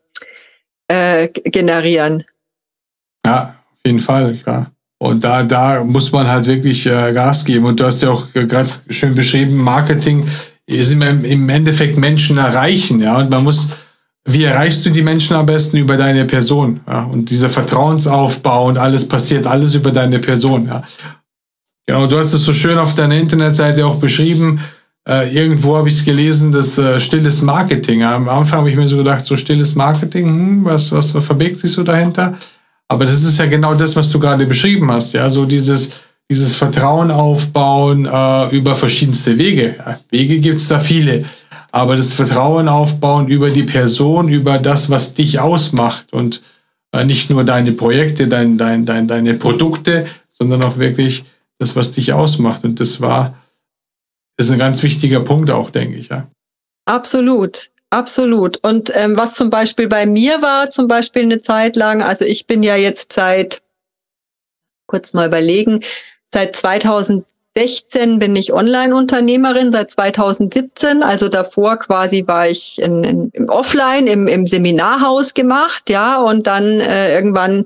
[0.88, 2.24] äh, generieren.
[3.26, 4.72] Ja, auf jeden Fall, klar.
[5.04, 7.66] Und da, da muss man halt wirklich äh, Gas geben.
[7.66, 10.26] Und du hast ja auch gerade schön beschrieben, Marketing
[10.66, 13.02] ist im Endeffekt Menschen erreichen.
[13.02, 13.18] Ja?
[13.18, 13.72] Und man muss,
[14.24, 16.80] wie erreichst du die Menschen am besten über deine Person?
[16.88, 17.04] Ja?
[17.04, 20.68] Und dieser Vertrauensaufbau und alles passiert alles über deine Person.
[20.68, 20.84] Ja?
[21.86, 24.62] Genau, du hast es so schön auf deiner Internetseite auch beschrieben.
[25.06, 28.04] Äh, irgendwo habe ich es gelesen, das äh, stilles Marketing.
[28.04, 31.74] Am Anfang habe ich mir so gedacht, so stilles Marketing, hm, was, was verbirgt sich
[31.74, 32.38] so dahinter?
[32.94, 35.90] Aber das ist ja genau das, was du gerade beschrieben hast, ja, so dieses,
[36.30, 39.76] dieses Vertrauen aufbauen äh, über verschiedenste Wege.
[40.12, 41.26] Wege gibt es da viele,
[41.72, 46.44] aber das Vertrauen aufbauen über die Person, über das, was dich ausmacht und
[46.92, 51.26] äh, nicht nur deine Projekte, dein, dein, dein, deine Produkte, sondern auch wirklich
[51.58, 52.64] das, was dich ausmacht.
[52.64, 53.34] Und das war,
[54.38, 56.10] ist ein ganz wichtiger Punkt auch, denke ich.
[56.10, 56.28] Ja.
[56.86, 57.72] Absolut.
[57.94, 58.58] Absolut.
[58.64, 62.48] Und ähm, was zum Beispiel bei mir war, zum Beispiel eine Zeit lang, also ich
[62.48, 63.62] bin ja jetzt seit,
[64.88, 65.82] kurz mal überlegen,
[66.26, 67.26] seit 2010
[67.56, 71.04] 2016 bin ich Online-Unternehmerin, seit 2017.
[71.04, 76.48] Also davor quasi war ich in, in, im Offline, im, im Seminarhaus gemacht, ja, und
[76.48, 77.66] dann äh, irgendwann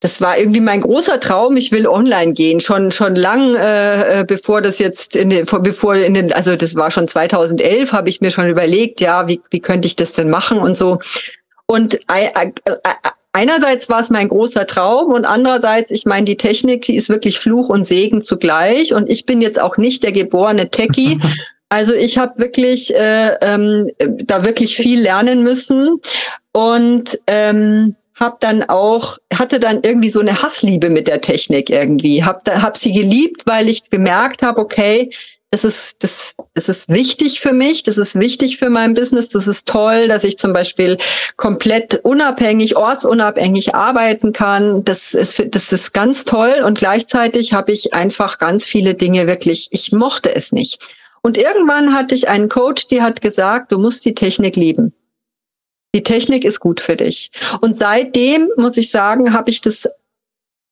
[0.00, 1.56] das war irgendwie mein großer Traum.
[1.56, 5.94] Ich will online gehen, schon schon lang, äh, äh bevor das jetzt in den, bevor
[5.94, 9.60] in den, also das war schon 2011, habe ich mir schon überlegt, ja, wie wie
[9.60, 10.98] könnte ich das denn machen und so.
[11.66, 12.50] Und äh, äh,
[13.32, 17.38] einerseits war es mein großer Traum und andererseits, ich meine, die Technik, die ist wirklich
[17.38, 18.94] Fluch und Segen zugleich.
[18.94, 21.20] Und ich bin jetzt auch nicht der geborene Techie.
[21.72, 23.88] Also ich habe wirklich äh, ähm,
[24.24, 26.00] da wirklich viel lernen müssen
[26.50, 32.22] und ähm, habe dann auch hatte dann irgendwie so eine Hassliebe mit der Technik irgendwie.
[32.22, 35.10] Hab da hab sie geliebt, weil ich gemerkt habe, okay,
[35.50, 39.48] das ist, das, das ist wichtig für mich, das ist wichtig für mein Business, das
[39.48, 40.96] ist toll, dass ich zum Beispiel
[41.36, 44.84] komplett unabhängig, ortsunabhängig arbeiten kann.
[44.84, 49.68] Das ist, das ist ganz toll und gleichzeitig habe ich einfach ganz viele Dinge wirklich,
[49.72, 50.78] ich mochte es nicht.
[51.22, 54.94] Und irgendwann hatte ich einen Coach, die hat gesagt, du musst die Technik lieben.
[55.94, 57.32] Die Technik ist gut für dich.
[57.60, 59.88] Und seitdem, muss ich sagen, habe ich das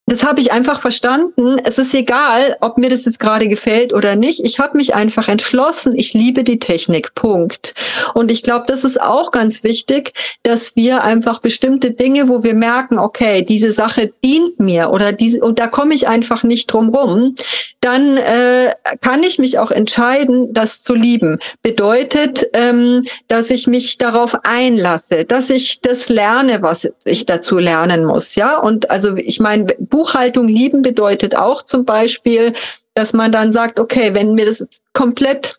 [0.08, 1.58] das habe ich einfach verstanden.
[1.64, 4.40] Es ist egal, ob mir das jetzt gerade gefällt oder nicht.
[4.44, 7.14] Ich habe mich einfach entschlossen, ich liebe die Technik.
[7.14, 7.74] Punkt.
[8.14, 12.54] Und ich glaube, das ist auch ganz wichtig, dass wir einfach bestimmte Dinge, wo wir
[12.54, 16.94] merken, okay, diese Sache dient mir oder diese und da komme ich einfach nicht drum
[16.94, 17.34] rum,
[17.80, 21.38] dann äh, kann ich mich auch entscheiden, das zu lieben.
[21.62, 28.04] Bedeutet, ähm, dass ich mich darauf einlasse, dass ich das lerne, was ich dazu lernen
[28.04, 28.34] muss.
[28.34, 29.66] Ja, und also ich meine
[29.98, 32.52] Buchhaltung lieben bedeutet auch zum Beispiel,
[32.94, 35.58] dass man dann sagt, okay, wenn mir das komplett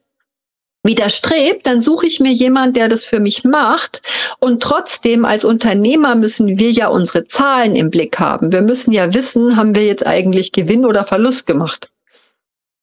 [0.82, 4.02] widerstrebt, dann suche ich mir jemand, der das für mich macht.
[4.40, 8.54] Und trotzdem als Unternehmer müssen wir ja unsere Zahlen im Blick haben.
[8.54, 11.90] Wir müssen ja wissen, haben wir jetzt eigentlich Gewinn oder Verlust gemacht.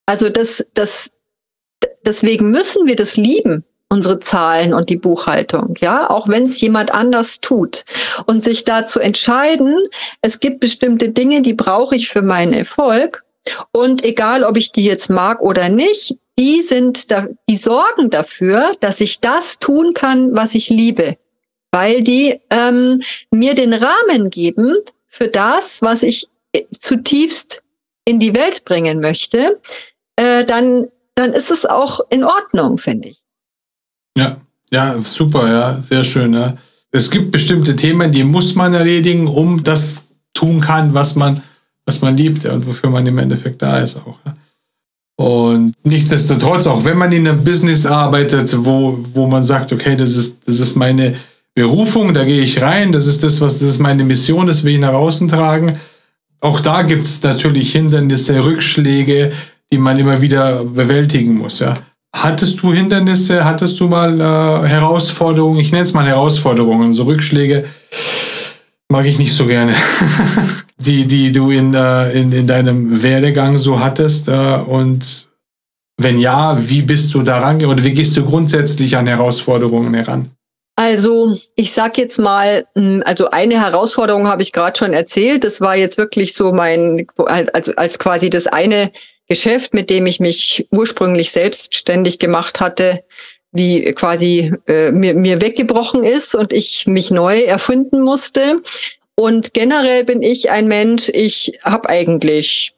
[0.04, 1.10] Also das, das,
[2.04, 6.92] deswegen müssen wir das lieben unsere Zahlen und die Buchhaltung, ja, auch wenn es jemand
[6.92, 7.84] anders tut.
[8.26, 9.76] Und sich da zu entscheiden,
[10.22, 13.24] es gibt bestimmte Dinge, die brauche ich für meinen Erfolg.
[13.72, 18.72] Und egal, ob ich die jetzt mag oder nicht, die sind da, die sorgen dafür,
[18.80, 21.16] dass ich das tun kann, was ich liebe,
[21.70, 24.76] weil die ähm, mir den Rahmen geben
[25.06, 27.62] für das, was ich äh, zutiefst
[28.04, 29.60] in die Welt bringen möchte.
[30.16, 33.25] Äh, dann, dann ist es auch in Ordnung, finde ich.
[34.16, 34.36] Ja,
[34.70, 36.34] ja, super, ja, sehr schön.
[36.34, 36.56] Ja.
[36.90, 40.04] Es gibt bestimmte Themen, die muss man erledigen, um das
[40.34, 41.40] tun kann, was man,
[41.84, 44.18] was man liebt ja, und wofür man im Endeffekt da ist auch.
[44.24, 44.34] Ja.
[45.18, 50.14] Und nichtsdestotrotz, auch wenn man in einem Business arbeitet, wo, wo man sagt, okay, das
[50.14, 51.14] ist, das ist meine
[51.54, 54.74] Berufung, da gehe ich rein, das ist das, was, das ist meine Mission, das will
[54.74, 55.78] ich nach außen tragen.
[56.40, 59.32] Auch da gibt es natürlich Hindernisse, Rückschläge,
[59.72, 61.74] die man immer wieder bewältigen muss, ja.
[62.22, 63.44] Hattest du Hindernisse?
[63.44, 65.60] Hattest du mal äh, Herausforderungen?
[65.60, 67.66] Ich nenne es mal Herausforderungen, so Rückschläge.
[68.88, 69.74] Mag ich nicht so gerne.
[70.78, 74.28] die, die du in, äh, in, in deinem Werdegang so hattest.
[74.28, 75.28] Äh, und
[75.98, 80.30] wenn ja, wie bist du daran oder wie gehst du grundsätzlich an Herausforderungen heran?
[80.74, 85.44] Also ich sag jetzt mal, hm, also eine Herausforderung habe ich gerade schon erzählt.
[85.44, 88.90] Das war jetzt wirklich so mein, als, als quasi das eine
[89.28, 93.04] Geschäft, mit dem ich mich ursprünglich selbstständig gemacht hatte,
[93.52, 98.56] wie quasi äh, mir, mir weggebrochen ist und ich mich neu erfinden musste.
[99.14, 102.74] Und generell bin ich ein Mensch, ich habe eigentlich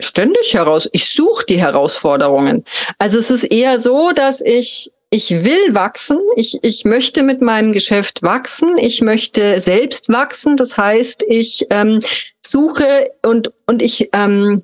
[0.00, 2.64] ständig heraus, ich suche die Herausforderungen.
[2.98, 7.72] Also es ist eher so, dass ich ich will wachsen, ich, ich möchte mit meinem
[7.72, 10.56] Geschäft wachsen, ich möchte selbst wachsen.
[10.56, 11.98] Das heißt, ich ähm,
[12.46, 14.62] suche und, und ich ähm,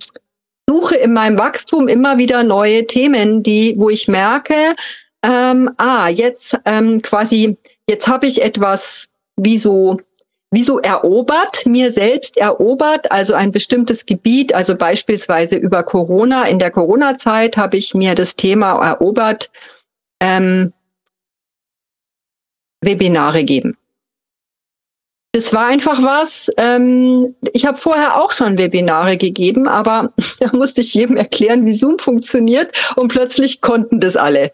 [0.68, 4.74] suche in meinem Wachstum immer wieder neue Themen, die, wo ich merke,
[5.22, 7.56] ähm, ah, jetzt ähm, quasi,
[7.88, 10.00] jetzt habe ich etwas wie so,
[10.50, 16.58] wie so erobert, mir selbst erobert, also ein bestimmtes Gebiet, also beispielsweise über Corona, in
[16.58, 19.50] der Corona-Zeit habe ich mir das Thema erobert,
[20.20, 20.72] ähm,
[22.80, 23.76] Webinare geben.
[25.36, 26.50] Das war einfach was.
[26.56, 31.74] Ähm, ich habe vorher auch schon Webinare gegeben, aber da musste ich jedem erklären, wie
[31.74, 34.50] Zoom funktioniert und plötzlich konnten das alle.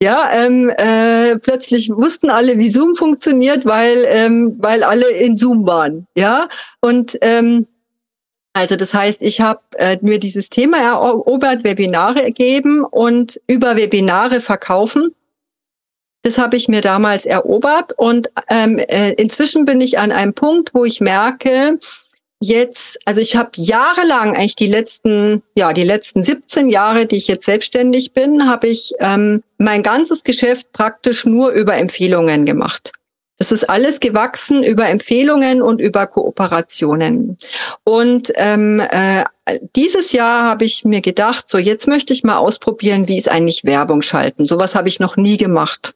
[0.00, 5.66] Ja, ähm, äh, plötzlich wussten alle, wie Zoom funktioniert, weil ähm, weil alle in Zoom
[5.66, 6.06] waren.
[6.14, 6.48] Ja,
[6.80, 7.66] und ähm,
[8.52, 14.40] also das heißt, ich habe äh, mir dieses Thema erobert, Webinare ergeben und über Webinare
[14.40, 15.10] verkaufen
[16.22, 20.70] das habe ich mir damals erobert und ähm, äh, inzwischen bin ich an einem Punkt,
[20.74, 21.78] wo ich merke,
[22.40, 27.28] jetzt, also ich habe jahrelang, eigentlich die letzten, ja, die letzten 17 Jahre, die ich
[27.28, 32.92] jetzt selbstständig bin, habe ich ähm, mein ganzes Geschäft praktisch nur über Empfehlungen gemacht.
[33.38, 37.38] Das ist alles gewachsen über Empfehlungen und über Kooperationen.
[37.84, 39.24] Und ähm, äh,
[39.74, 43.64] dieses Jahr habe ich mir gedacht, so jetzt möchte ich mal ausprobieren, wie ist eigentlich
[43.64, 44.44] Werbung schalten.
[44.44, 45.94] Sowas habe ich noch nie gemacht.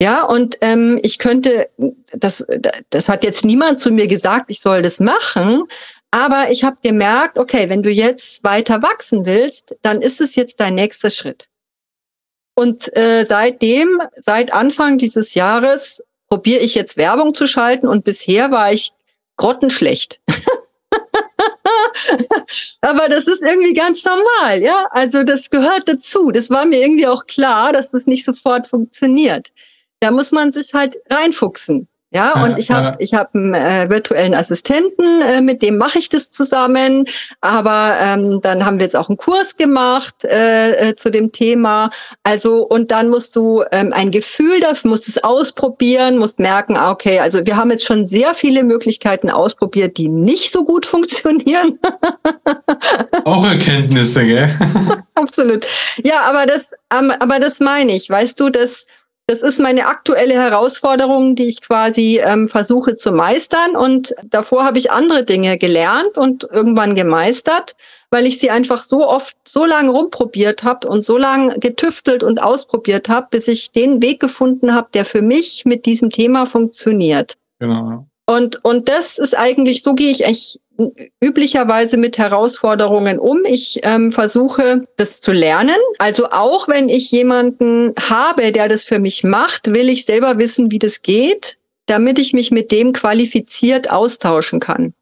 [0.00, 1.70] Ja, und ähm, ich könnte,
[2.12, 2.44] das,
[2.90, 5.62] das hat jetzt niemand zu mir gesagt, ich soll das machen,
[6.10, 10.60] aber ich habe gemerkt, okay, wenn du jetzt weiter wachsen willst, dann ist es jetzt
[10.60, 11.48] dein nächster Schritt.
[12.54, 18.50] Und äh, seitdem, seit Anfang dieses Jahres, probiere ich jetzt Werbung zu schalten und bisher
[18.50, 18.92] war ich
[19.36, 20.20] grottenschlecht.
[22.80, 24.88] Aber das ist irgendwie ganz normal, ja.
[24.90, 26.30] Also das gehört dazu.
[26.32, 29.52] Das war mir irgendwie auch klar, dass das nicht sofort funktioniert
[30.00, 31.88] da muss man sich halt reinfuchsen.
[32.16, 36.08] Ja, und ich habe ich hab einen äh, virtuellen Assistenten, äh, mit dem mache ich
[36.08, 37.04] das zusammen.
[37.40, 41.90] Aber ähm, dann haben wir jetzt auch einen Kurs gemacht äh, äh, zu dem Thema.
[42.22, 46.92] Also und dann musst du ähm, ein Gefühl dafür, musst es ausprobieren, musst merken, ah,
[46.92, 51.80] okay, also wir haben jetzt schon sehr viele Möglichkeiten ausprobiert, die nicht so gut funktionieren.
[53.24, 54.48] auch Erkenntnisse, gell?
[55.16, 55.66] Absolut.
[56.04, 58.86] Ja, aber das, ähm, aber das meine ich, weißt du, dass
[59.28, 63.74] das ist meine aktuelle Herausforderung, die ich quasi ähm, versuche zu meistern.
[63.74, 67.74] Und davor habe ich andere Dinge gelernt und irgendwann gemeistert,
[68.10, 72.40] weil ich sie einfach so oft, so lange rumprobiert habe und so lange getüftelt und
[72.40, 77.34] ausprobiert habe, bis ich den Weg gefunden habe, der für mich mit diesem Thema funktioniert.
[77.58, 78.06] Genau.
[78.26, 80.60] Und, und das ist eigentlich, so gehe ich eigentlich
[81.20, 83.44] üblicherweise mit Herausforderungen um.
[83.44, 85.76] Ich ähm, versuche, das zu lernen.
[85.98, 90.70] Also auch wenn ich jemanden habe, der das für mich macht, will ich selber wissen,
[90.70, 94.92] wie das geht, damit ich mich mit dem qualifiziert austauschen kann.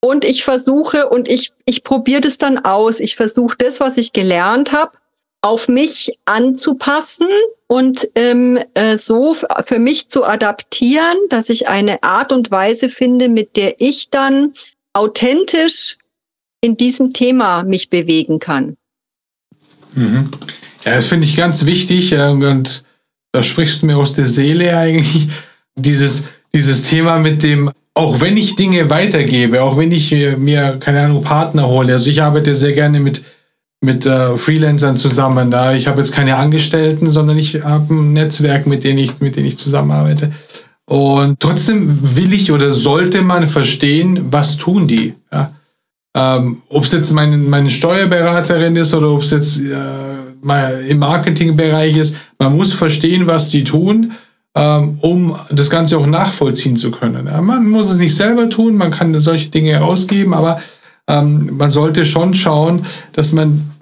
[0.00, 3.00] Und ich versuche und ich, ich probiere das dann aus.
[3.00, 4.92] Ich versuche das, was ich gelernt habe,
[5.40, 7.28] auf mich anzupassen
[7.74, 13.28] und ähm, äh, so für mich zu adaptieren, dass ich eine Art und Weise finde,
[13.28, 14.52] mit der ich dann
[14.92, 15.98] authentisch
[16.60, 18.76] in diesem Thema mich bewegen kann.
[19.96, 20.30] Mhm.
[20.84, 22.84] Ja, das finde ich ganz wichtig äh, und
[23.32, 25.26] da sprichst du mir aus der Seele eigentlich.
[25.74, 31.00] Dieses, dieses Thema mit dem, auch wenn ich Dinge weitergebe, auch wenn ich mir, keine
[31.00, 31.92] Ahnung, Partner hole.
[31.92, 33.24] Also ich arbeite sehr gerne mit,
[33.84, 35.50] mit äh, Freelancern zusammen.
[35.50, 39.36] Da ich habe jetzt keine Angestellten, sondern ich habe ein Netzwerk, mit denen ich, mit
[39.36, 40.32] denen ich zusammenarbeite.
[40.86, 45.14] Und trotzdem will ich oder sollte man verstehen, was tun die.
[45.32, 45.52] Ja?
[46.16, 51.96] Ähm, ob es jetzt meine, meine Steuerberaterin ist oder ob es jetzt äh, im Marketingbereich
[51.96, 54.12] ist, man muss verstehen, was die tun,
[54.54, 57.26] ähm, um das Ganze auch nachvollziehen zu können.
[57.26, 57.40] Ja?
[57.40, 60.60] Man muss es nicht selber tun, man kann solche Dinge herausgeben, aber
[61.08, 63.73] ähm, man sollte schon schauen, dass man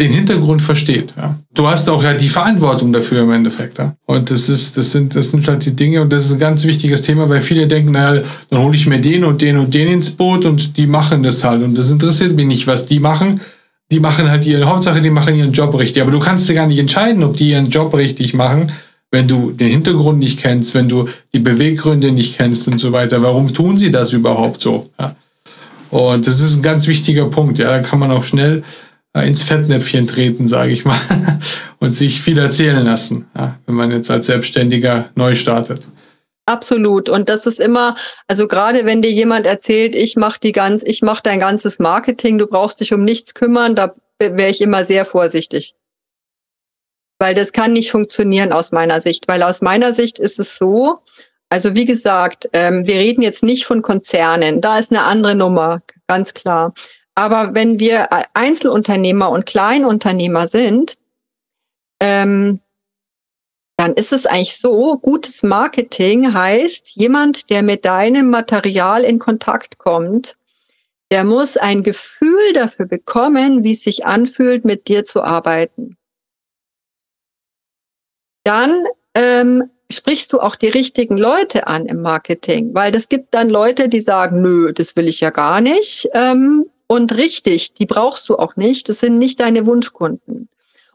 [0.00, 1.12] den Hintergrund versteht.
[1.16, 1.36] Ja.
[1.54, 3.78] Du hast auch ja die Verantwortung dafür im Endeffekt.
[3.78, 3.94] Ja.
[4.06, 6.64] Und das ist, das sind, das sind halt die Dinge und das ist ein ganz
[6.64, 9.88] wichtiges Thema, weil viele denken, naja, dann hole ich mir den und den und den
[9.88, 11.62] ins Boot und die machen das halt.
[11.62, 13.40] Und das interessiert mich nicht, was die machen.
[13.92, 16.02] Die machen halt ihre Hauptsache, die machen ihren Job richtig.
[16.02, 18.72] Aber du kannst dir gar nicht entscheiden, ob die ihren Job richtig machen,
[19.10, 23.22] wenn du den Hintergrund nicht kennst, wenn du die Beweggründe nicht kennst und so weiter.
[23.22, 24.88] Warum tun sie das überhaupt so?
[24.98, 25.16] Ja.
[25.90, 27.58] Und das ist ein ganz wichtiger Punkt.
[27.58, 28.62] Ja, da kann man auch schnell
[29.14, 31.00] ins Fettnäpfchen treten, sage ich mal,
[31.78, 35.86] und sich viel erzählen lassen, ja, wenn man jetzt als Selbstständiger neu startet.
[36.46, 37.08] Absolut.
[37.08, 37.96] Und das ist immer,
[38.26, 42.38] also gerade wenn dir jemand erzählt, ich mache die ganz, ich mache dein ganzes Marketing,
[42.38, 45.74] du brauchst dich um nichts kümmern, da wäre ich immer sehr vorsichtig.
[47.20, 49.28] Weil das kann nicht funktionieren aus meiner Sicht.
[49.28, 51.00] Weil aus meiner Sicht ist es so,
[51.50, 55.82] also wie gesagt, ähm, wir reden jetzt nicht von Konzernen, da ist eine andere Nummer,
[56.08, 56.74] ganz klar.
[57.14, 60.96] Aber wenn wir Einzelunternehmer und Kleinunternehmer sind,
[62.00, 62.60] ähm,
[63.76, 69.78] dann ist es eigentlich so, gutes Marketing heißt, jemand, der mit deinem Material in Kontakt
[69.78, 70.36] kommt,
[71.10, 75.96] der muss ein Gefühl dafür bekommen, wie es sich anfühlt, mit dir zu arbeiten.
[78.44, 78.84] Dann
[79.14, 83.88] ähm, sprichst du auch die richtigen Leute an im Marketing, weil das gibt dann Leute,
[83.88, 86.08] die sagen, nö, das will ich ja gar nicht.
[86.12, 88.88] Ähm, und richtig, die brauchst du auch nicht.
[88.88, 90.48] Das sind nicht deine Wunschkunden.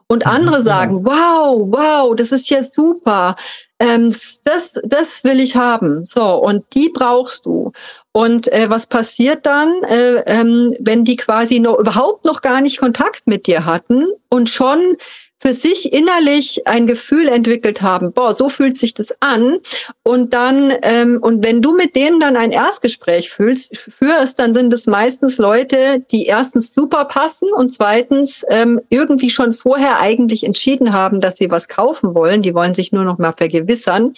[0.06, 3.34] Und mhm, andere sagen, wow, wow, das ist ja super.
[3.78, 6.04] Ähm, das, das will ich haben.
[6.04, 7.72] So, und die brauchst du.
[8.12, 12.78] Und äh, was passiert dann, äh, ähm, wenn die quasi noch überhaupt noch gar nicht
[12.78, 14.98] Kontakt mit dir hatten und schon
[15.38, 19.58] für sich innerlich ein Gefühl entwickelt haben, boah, so fühlt sich das an.
[20.02, 24.72] Und dann, ähm, und wenn du mit denen dann ein Erstgespräch fühlst, führst, dann sind
[24.72, 30.94] es meistens Leute, die erstens super passen und zweitens ähm, irgendwie schon vorher eigentlich entschieden
[30.94, 32.40] haben, dass sie was kaufen wollen.
[32.40, 34.14] Die wollen sich nur noch mal vergewissern.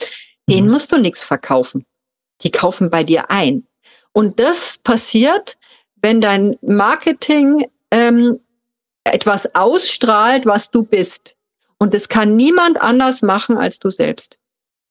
[0.48, 0.72] Denen mhm.
[0.72, 1.84] musst du nichts verkaufen.
[2.42, 3.66] Die kaufen bei dir ein.
[4.12, 5.58] Und das passiert,
[6.00, 8.38] wenn dein Marketing ähm,
[9.12, 11.36] etwas ausstrahlt, was du bist.
[11.78, 14.38] Und das kann niemand anders machen als du selbst.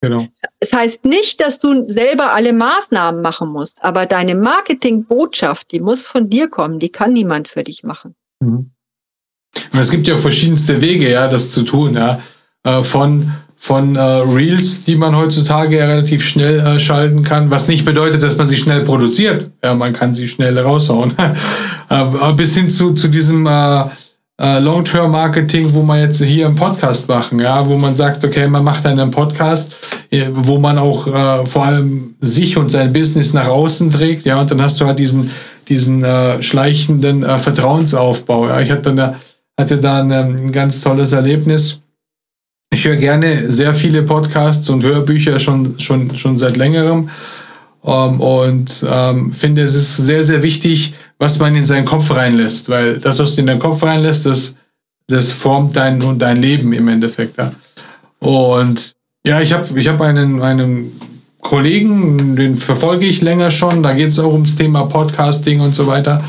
[0.02, 0.28] Genau.
[0.60, 5.80] Es das heißt nicht, dass du selber alle Maßnahmen machen musst, aber deine Marketingbotschaft, die
[5.80, 8.16] muss von dir kommen, die kann niemand für dich machen.
[8.40, 8.72] Mhm.
[9.74, 12.22] Und es gibt ja auch verschiedenste Wege, ja, das zu tun, ja.
[12.64, 17.86] Äh, von von äh, Reels, die man heutzutage relativ schnell äh, schalten kann, was nicht
[17.86, 19.50] bedeutet, dass man sie schnell produziert.
[19.64, 21.16] Ja, man kann sie schnell raushauen.
[22.36, 23.50] bis hin zu, zu diesem
[24.40, 28.64] äh, Long-Term-Marketing, wo man jetzt hier im Podcast machen, ja, wo man sagt, okay, man
[28.64, 29.76] macht einen Podcast,
[30.12, 34.40] äh, wo man auch äh, vor allem sich und sein Business nach außen trägt, ja,
[34.40, 35.32] und dann hast du halt diesen,
[35.68, 38.48] diesen äh, schleichenden äh, Vertrauensaufbau.
[38.48, 38.62] Ja.
[38.62, 39.16] Ich hatte, dann,
[39.60, 41.80] hatte da ein, ein ganz tolles Erlebnis
[42.78, 47.10] ich höre gerne sehr viele Podcasts und Hörbücher schon, schon, schon seit längerem
[47.84, 52.70] ähm, und ähm, finde, es ist sehr, sehr wichtig, was man in seinen Kopf reinlässt,
[52.70, 54.56] weil das, was du in deinen Kopf reinlässt, das,
[55.08, 57.38] das formt dein, dein Leben im Endeffekt.
[57.38, 57.52] Ja.
[58.20, 58.96] Und
[59.26, 60.92] ja, ich habe ich hab einen, einen
[61.42, 63.84] Kollegen, den verfolge ich länger schon.
[63.84, 66.24] Da geht es auch ums Thema Podcasting und so weiter.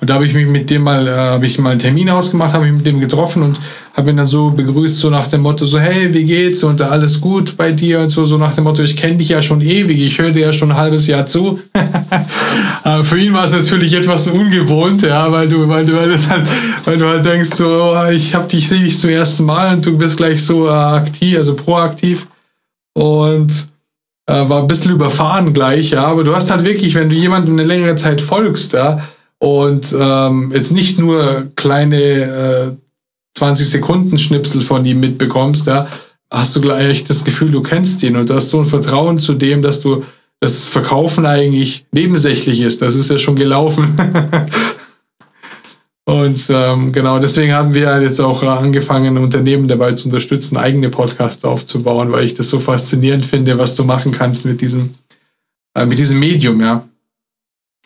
[0.00, 2.54] Und da habe ich mich mit dem mal, äh, habe ich mal einen Termin ausgemacht,
[2.54, 3.60] habe mich mit dem getroffen und
[3.94, 6.62] habe ihn dann so begrüßt, so nach dem Motto, so hey, wie geht's?
[6.62, 8.00] Und alles gut bei dir?
[8.00, 10.46] Und so, so nach dem Motto, ich kenne dich ja schon ewig, ich höre dir
[10.46, 11.60] ja schon ein halbes Jahr zu.
[13.02, 16.48] für ihn war es natürlich etwas ungewohnt, ja, weil du, weil du, weil, halt,
[16.84, 19.84] weil du halt denkst, so, oh, ich habe dich sehe dich zum ersten Mal und
[19.84, 22.26] du bist gleich so äh, aktiv, also proaktiv.
[22.94, 23.68] Und
[24.26, 27.54] äh, war ein bisschen überfahren gleich, ja, aber du hast halt wirklich, wenn du jemandem
[27.58, 29.02] eine längere Zeit folgst, ja,
[29.38, 32.76] und ähm, jetzt nicht nur kleine äh,
[33.34, 35.88] 20 Sekunden Schnipsel von ihm mitbekommst, ja,
[36.30, 39.62] hast du gleich das Gefühl, du kennst ihn und hast so ein Vertrauen zu dem,
[39.62, 40.04] dass du
[40.40, 42.82] das Verkaufen eigentlich nebensächlich ist.
[42.82, 43.94] Das ist ja schon gelaufen.
[46.04, 51.44] Und ähm, genau deswegen haben wir jetzt auch angefangen, Unternehmen dabei zu unterstützen, eigene Podcasts
[51.44, 54.94] aufzubauen, weil ich das so faszinierend finde, was du machen kannst mit diesem,
[55.74, 56.88] äh, mit diesem Medium, ja.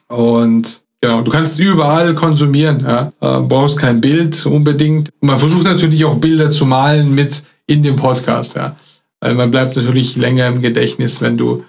[0.09, 3.13] Und genau, du kannst überall konsumieren, ja.
[3.21, 5.11] Äh, brauchst kein Bild unbedingt.
[5.21, 8.77] Man versucht natürlich auch Bilder zu malen mit in dem Podcast, ja.
[9.21, 11.65] Weil man bleibt natürlich länger im Gedächtnis, wenn du,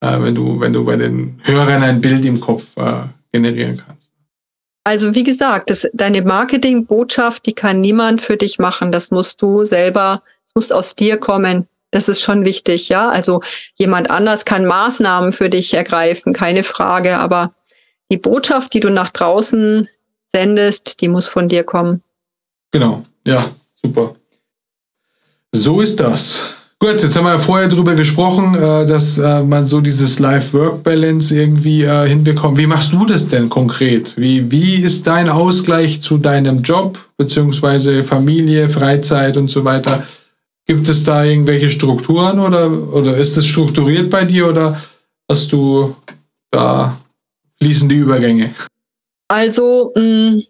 [0.00, 4.10] äh, wenn du, wenn du bei den Hörern ein Bild im Kopf äh, generieren kannst.
[4.84, 8.90] Also wie gesagt, das, deine Marketingbotschaft, die kann niemand für dich machen.
[8.90, 11.66] Das musst du selber, es muss aus dir kommen.
[11.90, 13.10] Das ist schon wichtig, ja.
[13.10, 13.42] Also
[13.74, 17.18] jemand anders kann Maßnahmen für dich ergreifen, keine Frage.
[17.18, 17.52] Aber
[18.10, 19.88] die Botschaft, die du nach draußen
[20.32, 22.02] sendest, die muss von dir kommen.
[22.70, 23.44] Genau, ja,
[23.82, 24.14] super.
[25.52, 26.54] So ist das.
[26.80, 31.34] Gut, jetzt haben wir ja vorher drüber gesprochen, äh, dass äh, man so dieses Life-Work-Balance
[31.34, 32.56] irgendwie äh, hinbekommt.
[32.56, 34.14] Wie machst du das denn konkret?
[34.16, 40.04] Wie, wie ist dein Ausgleich zu deinem Job, beziehungsweise Familie, Freizeit und so weiter?
[40.66, 44.80] Gibt es da irgendwelche Strukturen oder, oder ist es strukturiert bei dir oder
[45.28, 45.96] hast du
[46.52, 47.00] da
[47.62, 48.54] fließende Übergänge?
[49.28, 50.40] Also, mm,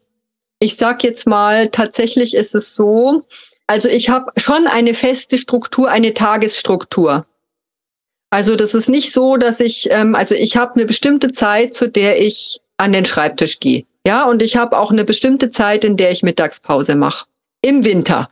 [0.61, 3.25] ich sag jetzt mal, tatsächlich ist es so,
[3.67, 7.27] also ich habe schon eine feste Struktur, eine Tagesstruktur.
[8.31, 11.89] Also das ist nicht so, dass ich, ähm, also ich habe eine bestimmte Zeit, zu
[11.89, 13.85] der ich an den Schreibtisch gehe.
[14.07, 17.27] Ja, und ich habe auch eine bestimmte Zeit, in der ich Mittagspause mache.
[17.63, 18.29] Im Winter.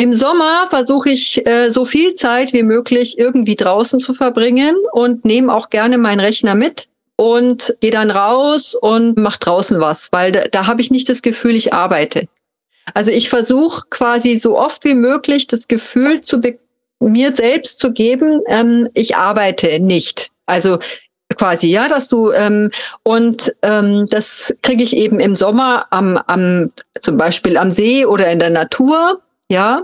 [0.00, 5.24] Im Sommer versuche ich äh, so viel Zeit wie möglich irgendwie draußen zu verbringen und
[5.24, 6.88] nehme auch gerne meinen Rechner mit
[7.20, 11.20] und gehe dann raus und mache draußen was, weil da, da habe ich nicht das
[11.20, 12.28] Gefühl, ich arbeite.
[12.94, 16.40] Also ich versuche quasi so oft wie möglich das Gefühl zu
[17.00, 20.30] mir selbst zu geben, ähm, ich arbeite nicht.
[20.46, 20.78] Also
[21.36, 22.70] quasi, ja, dass du ähm,
[23.02, 28.30] und ähm, das kriege ich eben im Sommer am, am zum Beispiel am See oder
[28.30, 29.82] in der Natur, ja.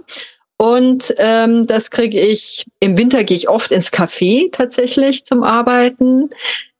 [0.56, 6.30] Und ähm, das kriege ich im Winter gehe ich oft ins Café tatsächlich zum Arbeiten.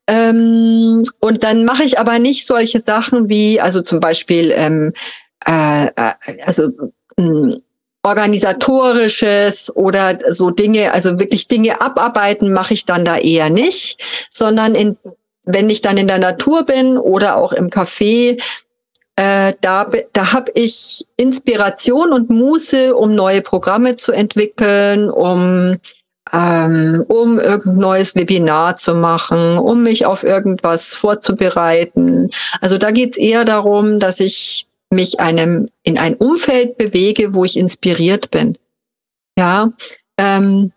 [0.06, 4.92] Ähm, und dann mache ich aber nicht solche Sachen wie, also zum Beispiel ähm,
[5.46, 6.12] äh, äh,
[6.44, 6.68] also
[7.16, 7.62] mh, hm,
[8.02, 13.98] organisatorisches oder so Dinge, also wirklich Dinge abarbeiten mache ich dann da eher nicht,
[14.30, 14.98] sondern in,
[15.44, 18.40] wenn ich dann in der Natur bin oder auch im Café,
[19.16, 25.76] äh, da da habe ich Inspiration und Muße, um neue Programme zu entwickeln, um
[26.32, 32.30] ähm, um irgendein neues Webinar zu machen, um mich auf irgendwas vorzubereiten.
[32.60, 37.44] Also da geht es eher darum, dass ich mich einem in ein Umfeld bewege, wo
[37.44, 38.56] ich inspiriert bin.
[39.36, 39.70] Ja,
[40.16, 40.72] ähm,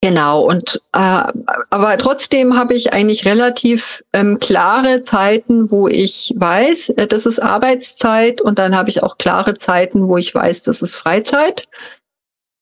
[0.00, 0.46] genau.
[0.46, 1.24] Und äh,
[1.70, 7.40] aber trotzdem habe ich eigentlich relativ ähm, klare Zeiten, wo ich weiß, äh, das ist
[7.40, 11.64] Arbeitszeit, und dann habe ich auch klare Zeiten, wo ich weiß, das ist Freizeit.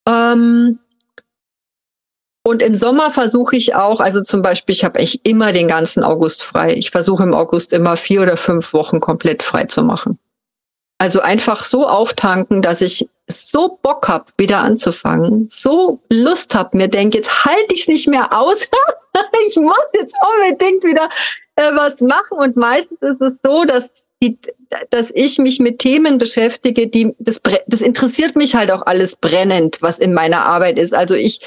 [0.08, 0.78] Ähm,
[2.42, 6.02] und im Sommer versuche ich auch, also zum Beispiel, ich habe echt immer den ganzen
[6.02, 6.74] August frei.
[6.74, 10.18] Ich versuche im August immer vier oder fünf Wochen komplett frei zu machen.
[10.98, 16.88] Also einfach so auftanken, dass ich so Bock hab, wieder anzufangen, so Lust hab, mir
[16.88, 18.66] denke, jetzt halte ich es nicht mehr aus.
[19.48, 21.08] ich muss jetzt unbedingt wieder
[21.56, 22.38] äh, was machen.
[22.38, 23.90] Und meistens ist es so, dass
[24.22, 24.38] die,
[24.90, 29.78] dass ich mich mit Themen beschäftige, die das, das interessiert mich halt auch alles brennend,
[29.80, 30.94] was in meiner Arbeit ist.
[30.94, 31.40] Also ich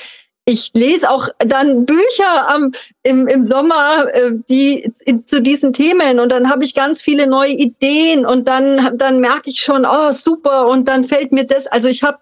[0.45, 2.71] ich lese auch dann Bücher am,
[3.03, 4.91] im, im Sommer, äh, die
[5.25, 9.49] zu diesen Themen und dann habe ich ganz viele neue Ideen und dann, dann merke
[9.49, 12.19] ich schon, oh super und dann fällt mir das, also ich habe,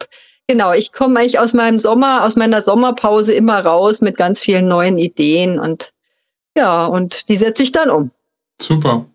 [0.48, 4.68] genau, ich komme eigentlich aus meinem Sommer, aus meiner Sommerpause immer raus mit ganz vielen
[4.68, 5.92] neuen Ideen und
[6.56, 8.12] ja, und die setze ich dann um.
[8.62, 9.06] Super.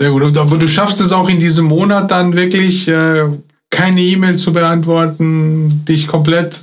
[0.00, 0.36] Sehr gut.
[0.36, 3.28] Aber du schaffst es auch in diesem Monat dann wirklich, äh,
[3.70, 6.62] keine E-Mail zu beantworten, dich komplett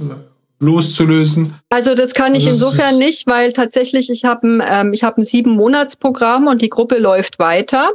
[0.60, 1.56] loszulösen?
[1.70, 5.22] Also das kann ich also insofern nicht, weil tatsächlich ich habe ein, ähm, ich habe
[5.22, 7.92] ein sieben Monatsprogramm und die Gruppe läuft weiter.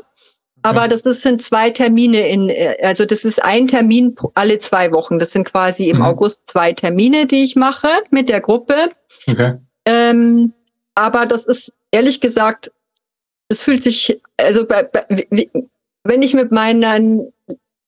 [0.63, 4.93] Aber das ist, sind zwei Termine in, äh, also das ist ein Termin alle zwei
[4.93, 5.19] Wochen.
[5.19, 6.05] Das sind quasi im mhm.
[6.05, 8.89] August zwei Termine, die ich mache mit der Gruppe.
[9.27, 9.57] Okay.
[9.85, 10.55] Ähm,
[10.95, 12.73] aber das ist ehrlich gesagt,
[13.49, 15.07] es fühlt sich, also bei, bei,
[16.03, 17.33] wenn ich mit meinen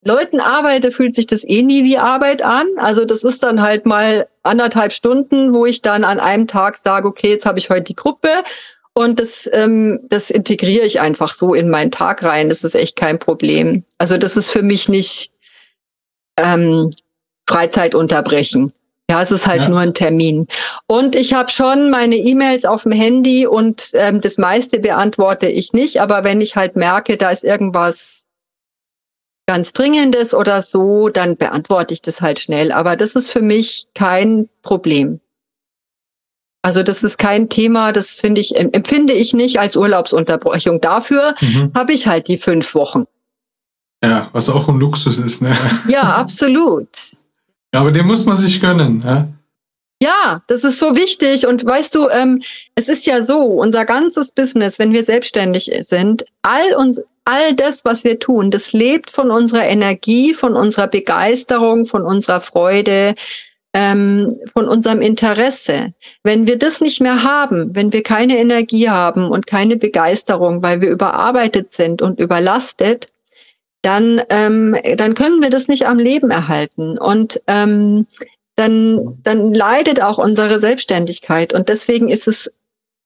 [0.07, 2.66] Leuten arbeite, fühlt sich das eh nie wie Arbeit an.
[2.76, 7.09] Also das ist dann halt mal anderthalb Stunden, wo ich dann an einem Tag sage,
[7.09, 8.30] okay, jetzt habe ich heute die Gruppe
[8.94, 12.48] und das, ähm, das integriere ich einfach so in meinen Tag rein.
[12.48, 13.84] Das ist echt kein Problem.
[13.98, 15.32] Also das ist für mich nicht
[16.38, 16.90] ähm,
[17.46, 18.72] Freizeit unterbrechen.
[19.11, 19.68] Ja, es ist halt ja.
[19.68, 20.48] nur ein Termin.
[20.86, 25.72] Und ich habe schon meine E-Mails auf dem Handy und ähm, das meiste beantworte ich
[25.72, 26.00] nicht.
[26.00, 28.15] Aber wenn ich halt merke, da ist irgendwas
[29.47, 32.72] ganz Dringendes oder so, dann beantworte ich das halt schnell.
[32.72, 35.20] Aber das ist für mich kein Problem.
[36.62, 40.80] Also das ist kein Thema, das finde ich, empfinde ich nicht als Urlaubsunterbrechung.
[40.80, 41.70] Dafür mhm.
[41.76, 43.05] habe ich halt die fünf Wochen.
[44.03, 45.57] Ja, was auch ein Luxus ist, ne?
[45.88, 46.88] Ja, absolut.
[47.72, 49.28] Ja, aber den muss man sich gönnen, ja.
[50.03, 51.47] Ja, das ist so wichtig.
[51.47, 52.42] Und weißt du, ähm,
[52.74, 57.84] es ist ja so, unser ganzes Business, wenn wir selbstständig sind, all uns, all das,
[57.84, 63.14] was wir tun, das lebt von unserer Energie, von unserer Begeisterung, von unserer Freude,
[63.74, 65.92] ähm, von unserem Interesse.
[66.22, 70.80] Wenn wir das nicht mehr haben, wenn wir keine Energie haben und keine Begeisterung, weil
[70.80, 73.08] wir überarbeitet sind und überlastet,
[73.82, 76.96] dann, ähm, dann können wir das nicht am Leben erhalten.
[76.96, 78.06] Und ähm,
[78.54, 81.52] dann, dann leidet auch unsere Selbstständigkeit.
[81.52, 82.52] Und deswegen ist es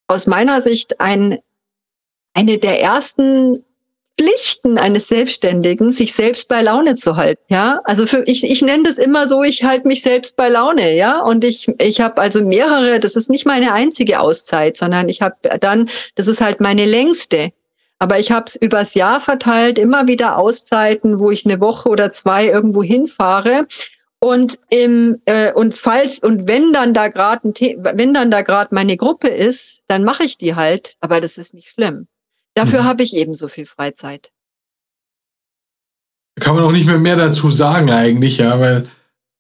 [0.06, 1.38] aus meiner Sicht ein,
[2.34, 3.64] eine der ersten
[4.18, 7.42] Pflichten eines Selbstständigen, sich selbst bei Laune zu halten.
[7.48, 10.94] Ja, also für ich, ich nenne das immer so, ich halte mich selbst bei Laune.
[10.94, 13.00] Ja, und ich, ich habe also mehrere.
[13.00, 17.52] Das ist nicht meine einzige Auszeit, sondern ich habe dann, das ist halt meine längste.
[17.98, 22.12] Aber ich habe es übers Jahr verteilt, immer wieder Auszeiten, wo ich eine Woche oder
[22.12, 23.66] zwei irgendwo hinfahre.
[24.18, 28.98] Und im äh, und falls und wenn dann da gerade wenn dann da gerade meine
[28.98, 30.96] Gruppe ist, dann mache ich die halt.
[31.00, 32.06] Aber das ist nicht schlimm.
[32.61, 32.84] Dafür mhm.
[32.84, 34.32] habe ich eben so viel Freizeit.
[36.34, 38.86] Da kann man auch nicht mehr mehr dazu sagen eigentlich, ja, weil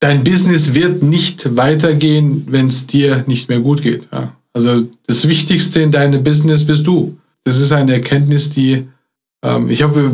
[0.00, 4.08] dein Business wird nicht weitergehen, wenn es dir nicht mehr gut geht.
[4.10, 4.34] Ja.
[4.54, 7.18] Also das Wichtigste in deinem Business bist du.
[7.44, 8.88] Das ist eine Erkenntnis, die
[9.44, 10.12] ähm, ich habe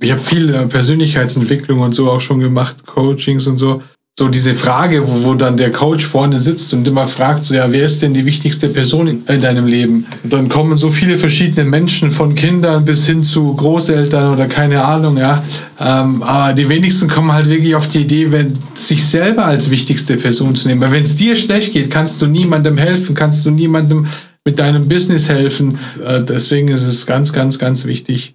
[0.00, 3.82] ich habe viel äh, Persönlichkeitsentwicklung und so auch schon gemacht, Coachings und so
[4.18, 7.70] so diese Frage, wo, wo dann der Coach vorne sitzt und immer fragt, so ja,
[7.70, 10.06] wer ist denn die wichtigste Person in, in deinem Leben?
[10.24, 14.82] Und dann kommen so viele verschiedene Menschen, von Kindern bis hin zu Großeltern oder keine
[14.82, 15.44] Ahnung, ja.
[15.78, 20.16] Ähm, aber die wenigsten kommen halt wirklich auf die Idee, wenn, sich selber als wichtigste
[20.16, 20.80] Person zu nehmen.
[20.80, 24.06] Weil wenn es dir schlecht geht, kannst du niemandem helfen, kannst du niemandem
[24.46, 25.78] mit deinem Business helfen.
[26.02, 28.34] Äh, deswegen ist es ganz, ganz, ganz wichtig,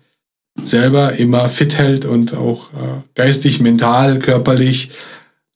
[0.63, 4.91] selber immer fit hält und auch äh, geistig, mental, körperlich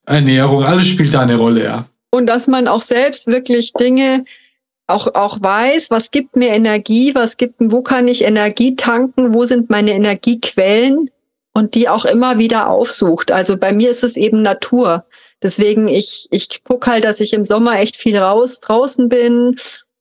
[0.06, 1.86] Ernährung, alles spielt da eine Rolle, ja.
[2.12, 4.26] Und dass man auch selbst wirklich Dinge
[4.88, 9.45] auch, auch weiß, was gibt mir Energie, was gibt, wo kann ich Energie tanken, wo
[9.45, 11.10] sind meine Energiequellen
[11.53, 13.32] und die auch immer wieder aufsucht.
[13.32, 15.06] Also bei mir ist es eben Natur.
[15.41, 19.56] Deswegen, ich, ich gucke halt, dass ich im Sommer echt viel raus draußen bin.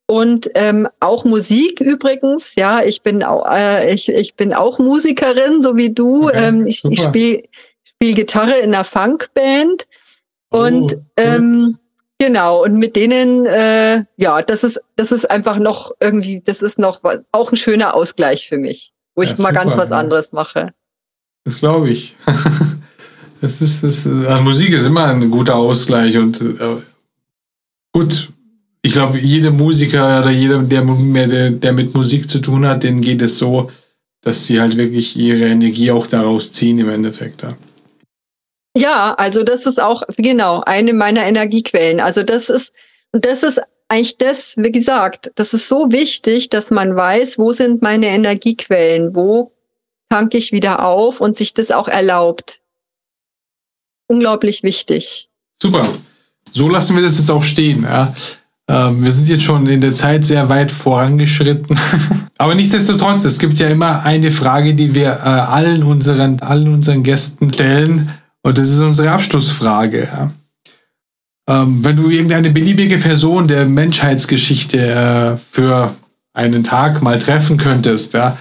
[0.07, 5.63] Und ähm, auch Musik übrigens, ja, ich bin auch, äh, ich, ich bin auch Musikerin,
[5.63, 6.27] so wie du.
[6.27, 7.45] Okay, ähm, ich ich spiele
[8.05, 9.87] spiel Gitarre in einer Funkband.
[10.51, 11.05] Oh, und cool.
[11.17, 11.79] ähm,
[12.19, 16.79] genau, und mit denen, äh, ja, das ist, das ist einfach noch irgendwie, das ist
[16.79, 17.01] noch
[17.33, 19.99] auch ein schöner Ausgleich für mich, wo ja, ich mal super, ganz was ja.
[19.99, 20.73] anderes mache.
[21.45, 22.17] Das glaube ich.
[23.41, 26.77] das ist, das, also Musik ist immer ein guter Ausgleich und äh,
[27.93, 28.29] gut,
[28.83, 33.23] ich glaube, jeder Musiker oder jeder, der, der mit Musik zu tun hat, denen geht
[33.23, 33.71] es so,
[34.21, 37.43] dass sie halt wirklich ihre Energie auch daraus ziehen im Endeffekt.
[37.43, 37.57] Ja.
[38.77, 42.01] Ja, also das ist auch genau eine meiner Energiequellen.
[42.01, 42.73] Also das ist
[43.13, 47.53] und das ist eigentlich das, wie gesagt, das ist so wichtig, dass man weiß, wo
[47.53, 49.53] sind meine Energiequellen, wo
[50.09, 52.61] tanke ich wieder auf und sich das auch erlaubt.
[54.09, 55.29] Unglaublich wichtig.
[55.61, 55.87] Super.
[56.51, 57.85] So lassen wir das jetzt auch stehen.
[57.85, 58.13] Ja.
[58.69, 61.79] Ähm, wir sind jetzt schon in der Zeit sehr weit vorangeschritten.
[62.39, 67.03] Aber nichtsdestotrotz, es gibt ja immer eine Frage, die wir äh, allen, unseren, allen unseren
[67.03, 68.11] Gästen stellen.
[68.45, 70.05] Und das ist unsere Abschlussfrage.
[70.05, 70.31] Ja.
[71.49, 75.95] Ähm, wenn du irgendeine beliebige Person der Menschheitsgeschichte äh, für
[76.35, 78.37] einen Tag mal treffen könntest, ja,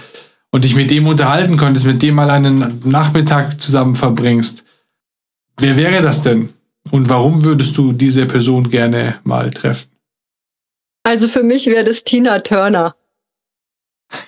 [0.50, 4.64] und dich mit dem unterhalten könntest, mit dem mal einen Nachmittag zusammen verbringst,
[5.58, 6.50] wer wäre das denn?
[6.90, 9.88] Und warum würdest du diese Person gerne mal treffen?
[11.02, 12.94] Also für mich wäre das Tina Turner.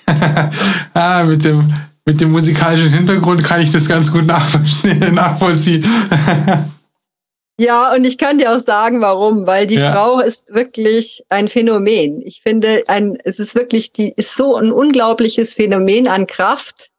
[0.94, 1.72] ah, mit dem,
[2.06, 4.26] mit dem musikalischen Hintergrund kann ich das ganz gut
[5.12, 5.84] nachvollziehen.
[7.58, 9.92] Ja, und ich kann dir auch sagen, warum, weil die ja.
[9.92, 12.20] Frau ist wirklich ein Phänomen.
[12.22, 16.90] Ich finde, ein, es ist wirklich, die ist so ein unglaubliches Phänomen an Kraft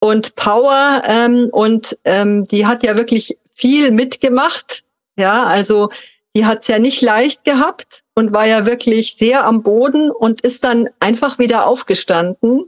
[0.00, 4.82] und Power ähm, und ähm, die hat ja wirklich viel mitgemacht.
[5.16, 5.90] Ja, also
[6.34, 10.40] die hat es ja nicht leicht gehabt und war ja wirklich sehr am Boden und
[10.40, 12.64] ist dann einfach wieder aufgestanden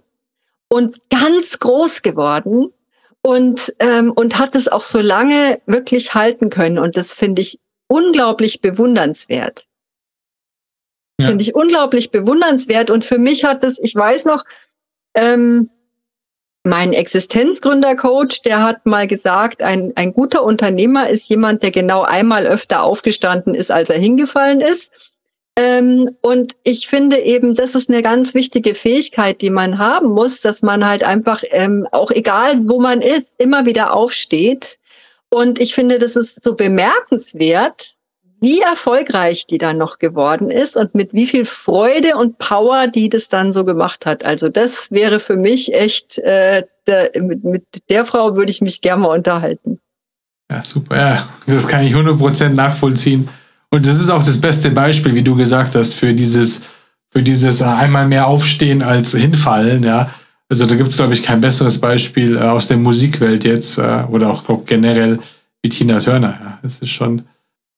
[0.73, 2.73] und ganz groß geworden
[3.23, 6.79] und, ähm, und hat es auch so lange wirklich halten können.
[6.79, 7.59] Und das finde ich
[7.89, 9.65] unglaublich bewundernswert.
[11.21, 11.27] Ja.
[11.27, 12.91] Finde ich unglaublich bewundernswert.
[12.91, 14.45] Und für mich hat es, ich weiß noch,
[15.15, 15.71] ähm,
[16.63, 22.47] mein Existenzgründercoach, der hat mal gesagt, ein, ein guter Unternehmer ist jemand, der genau einmal
[22.47, 25.10] öfter aufgestanden ist, als er hingefallen ist.
[25.57, 30.41] Ähm, und ich finde eben, das ist eine ganz wichtige Fähigkeit, die man haben muss,
[30.41, 34.79] dass man halt einfach, ähm, auch egal wo man ist, immer wieder aufsteht.
[35.29, 37.95] Und ich finde, das ist so bemerkenswert,
[38.41, 43.09] wie erfolgreich die dann noch geworden ist und mit wie viel Freude und Power die
[43.11, 44.25] das dann so gemacht hat.
[44.25, 48.81] Also das wäre für mich echt, äh, der, mit, mit der Frau würde ich mich
[48.81, 49.79] gerne mal unterhalten.
[50.51, 50.97] Ja, super.
[50.97, 53.29] Ja, das kann ich 100% nachvollziehen.
[53.71, 56.63] Und das ist auch das beste Beispiel, wie du gesagt hast, für dieses,
[57.11, 60.11] für dieses einmal mehr aufstehen als hinfallen, ja.
[60.49, 64.05] Also da gibt es, glaube ich, kein besseres Beispiel äh, aus der Musikwelt jetzt äh,
[64.11, 65.21] oder auch glaub, generell
[65.63, 66.39] wie Tina Turner.
[66.43, 66.59] Ja.
[66.63, 67.23] Das ist schon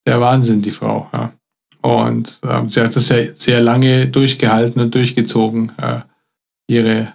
[0.07, 1.07] der Wahnsinn, die Frau.
[1.12, 1.32] Ja.
[1.82, 5.72] Und ähm, sie hat das ja sehr lange durchgehalten und durchgezogen.
[5.76, 6.01] Äh,
[6.66, 7.12] ihre,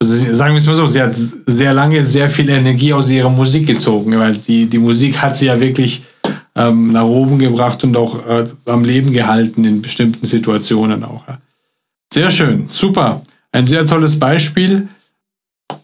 [0.00, 3.30] also sagen wir es mal so, sie hat sehr lange sehr viel Energie aus ihrer
[3.30, 6.04] Musik gezogen, weil die, die Musik hat sie ja wirklich
[6.54, 11.26] ähm, nach oben gebracht und auch äh, am Leben gehalten in bestimmten Situationen auch.
[11.26, 11.38] Ja.
[12.12, 13.22] Sehr schön, super.
[13.52, 14.88] Ein sehr tolles Beispiel.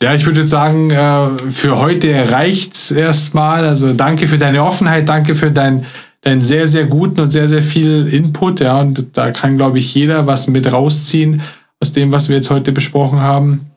[0.03, 3.65] Ja, ich würde sagen, äh, für heute reicht erstmal.
[3.65, 5.87] Also danke für deine Offenheit, danke für dein,
[6.21, 8.61] deinen sehr, sehr guten und sehr, sehr viel Input.
[8.61, 11.43] Ja, und da kann, glaube ich, jeder was mit rausziehen
[11.81, 13.71] aus dem, was wir jetzt heute besprochen haben.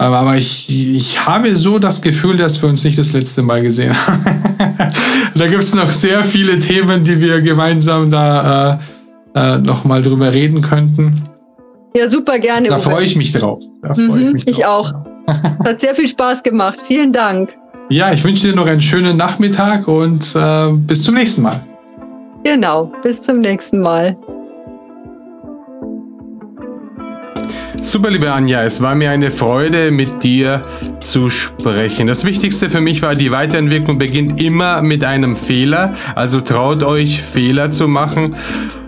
[0.00, 3.94] Aber ich, ich habe so das Gefühl, dass wir uns nicht das letzte Mal gesehen
[4.06, 4.24] haben.
[5.34, 8.78] da gibt es noch sehr viele Themen, die wir gemeinsam da
[9.34, 11.16] äh, äh, nochmal drüber reden könnten.
[11.96, 12.68] Ja, super gerne.
[12.68, 13.60] Da freue ich mich drauf.
[13.82, 14.92] Da mhm, ich, mich ich drauf.
[15.26, 15.34] auch.
[15.64, 16.78] Hat sehr viel Spaß gemacht.
[16.86, 17.56] Vielen Dank.
[17.90, 21.60] Ja, ich wünsche dir noch einen schönen Nachmittag und äh, bis zum nächsten Mal.
[22.44, 24.16] Genau, bis zum nächsten Mal.
[27.80, 30.62] Super, liebe Anja, es war mir eine Freude, mit dir
[31.00, 32.06] zu sprechen.
[32.06, 35.94] Das Wichtigste für mich war, die Weiterentwicklung beginnt immer mit einem Fehler.
[36.14, 38.34] Also traut euch, Fehler zu machen.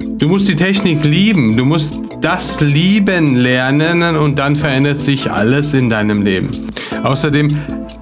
[0.00, 1.56] Du musst die Technik lieben.
[1.56, 6.48] Du musst das Lieben lernen und dann verändert sich alles in deinem Leben.
[7.02, 7.48] Außerdem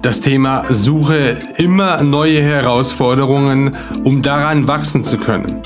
[0.01, 5.61] das Thema Suche immer neue Herausforderungen, um daran wachsen zu können.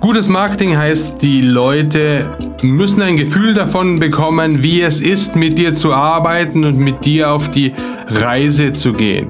[0.00, 5.74] Gutes Marketing heißt, die Leute müssen ein Gefühl davon bekommen, wie es ist, mit dir
[5.74, 7.74] zu arbeiten und mit dir auf die
[8.08, 9.28] Reise zu gehen.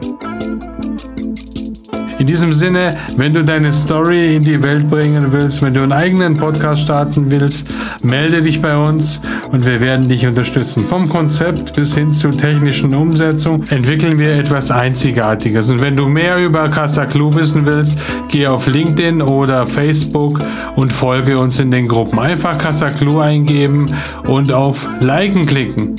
[2.18, 5.92] In diesem Sinne, wenn du deine Story in die Welt bringen willst, wenn du einen
[5.92, 9.20] eigenen Podcast starten willst, melde dich bei uns
[9.52, 10.82] und wir werden dich unterstützen.
[10.82, 15.70] Vom Konzept bis hin zur technischen Umsetzung entwickeln wir etwas Einzigartiges.
[15.70, 17.98] Und wenn du mehr über Casa Clue wissen willst,
[18.28, 20.40] geh auf LinkedIn oder Facebook
[20.74, 22.18] und folge uns in den Gruppen.
[22.18, 23.94] Einfach Casa Clue eingeben
[24.26, 25.96] und auf Liken klicken.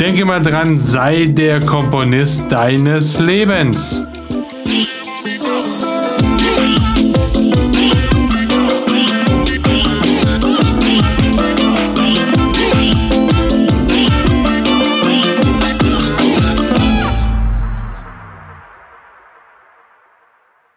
[0.00, 4.02] Denke mal dran, sei der Komponist deines Lebens.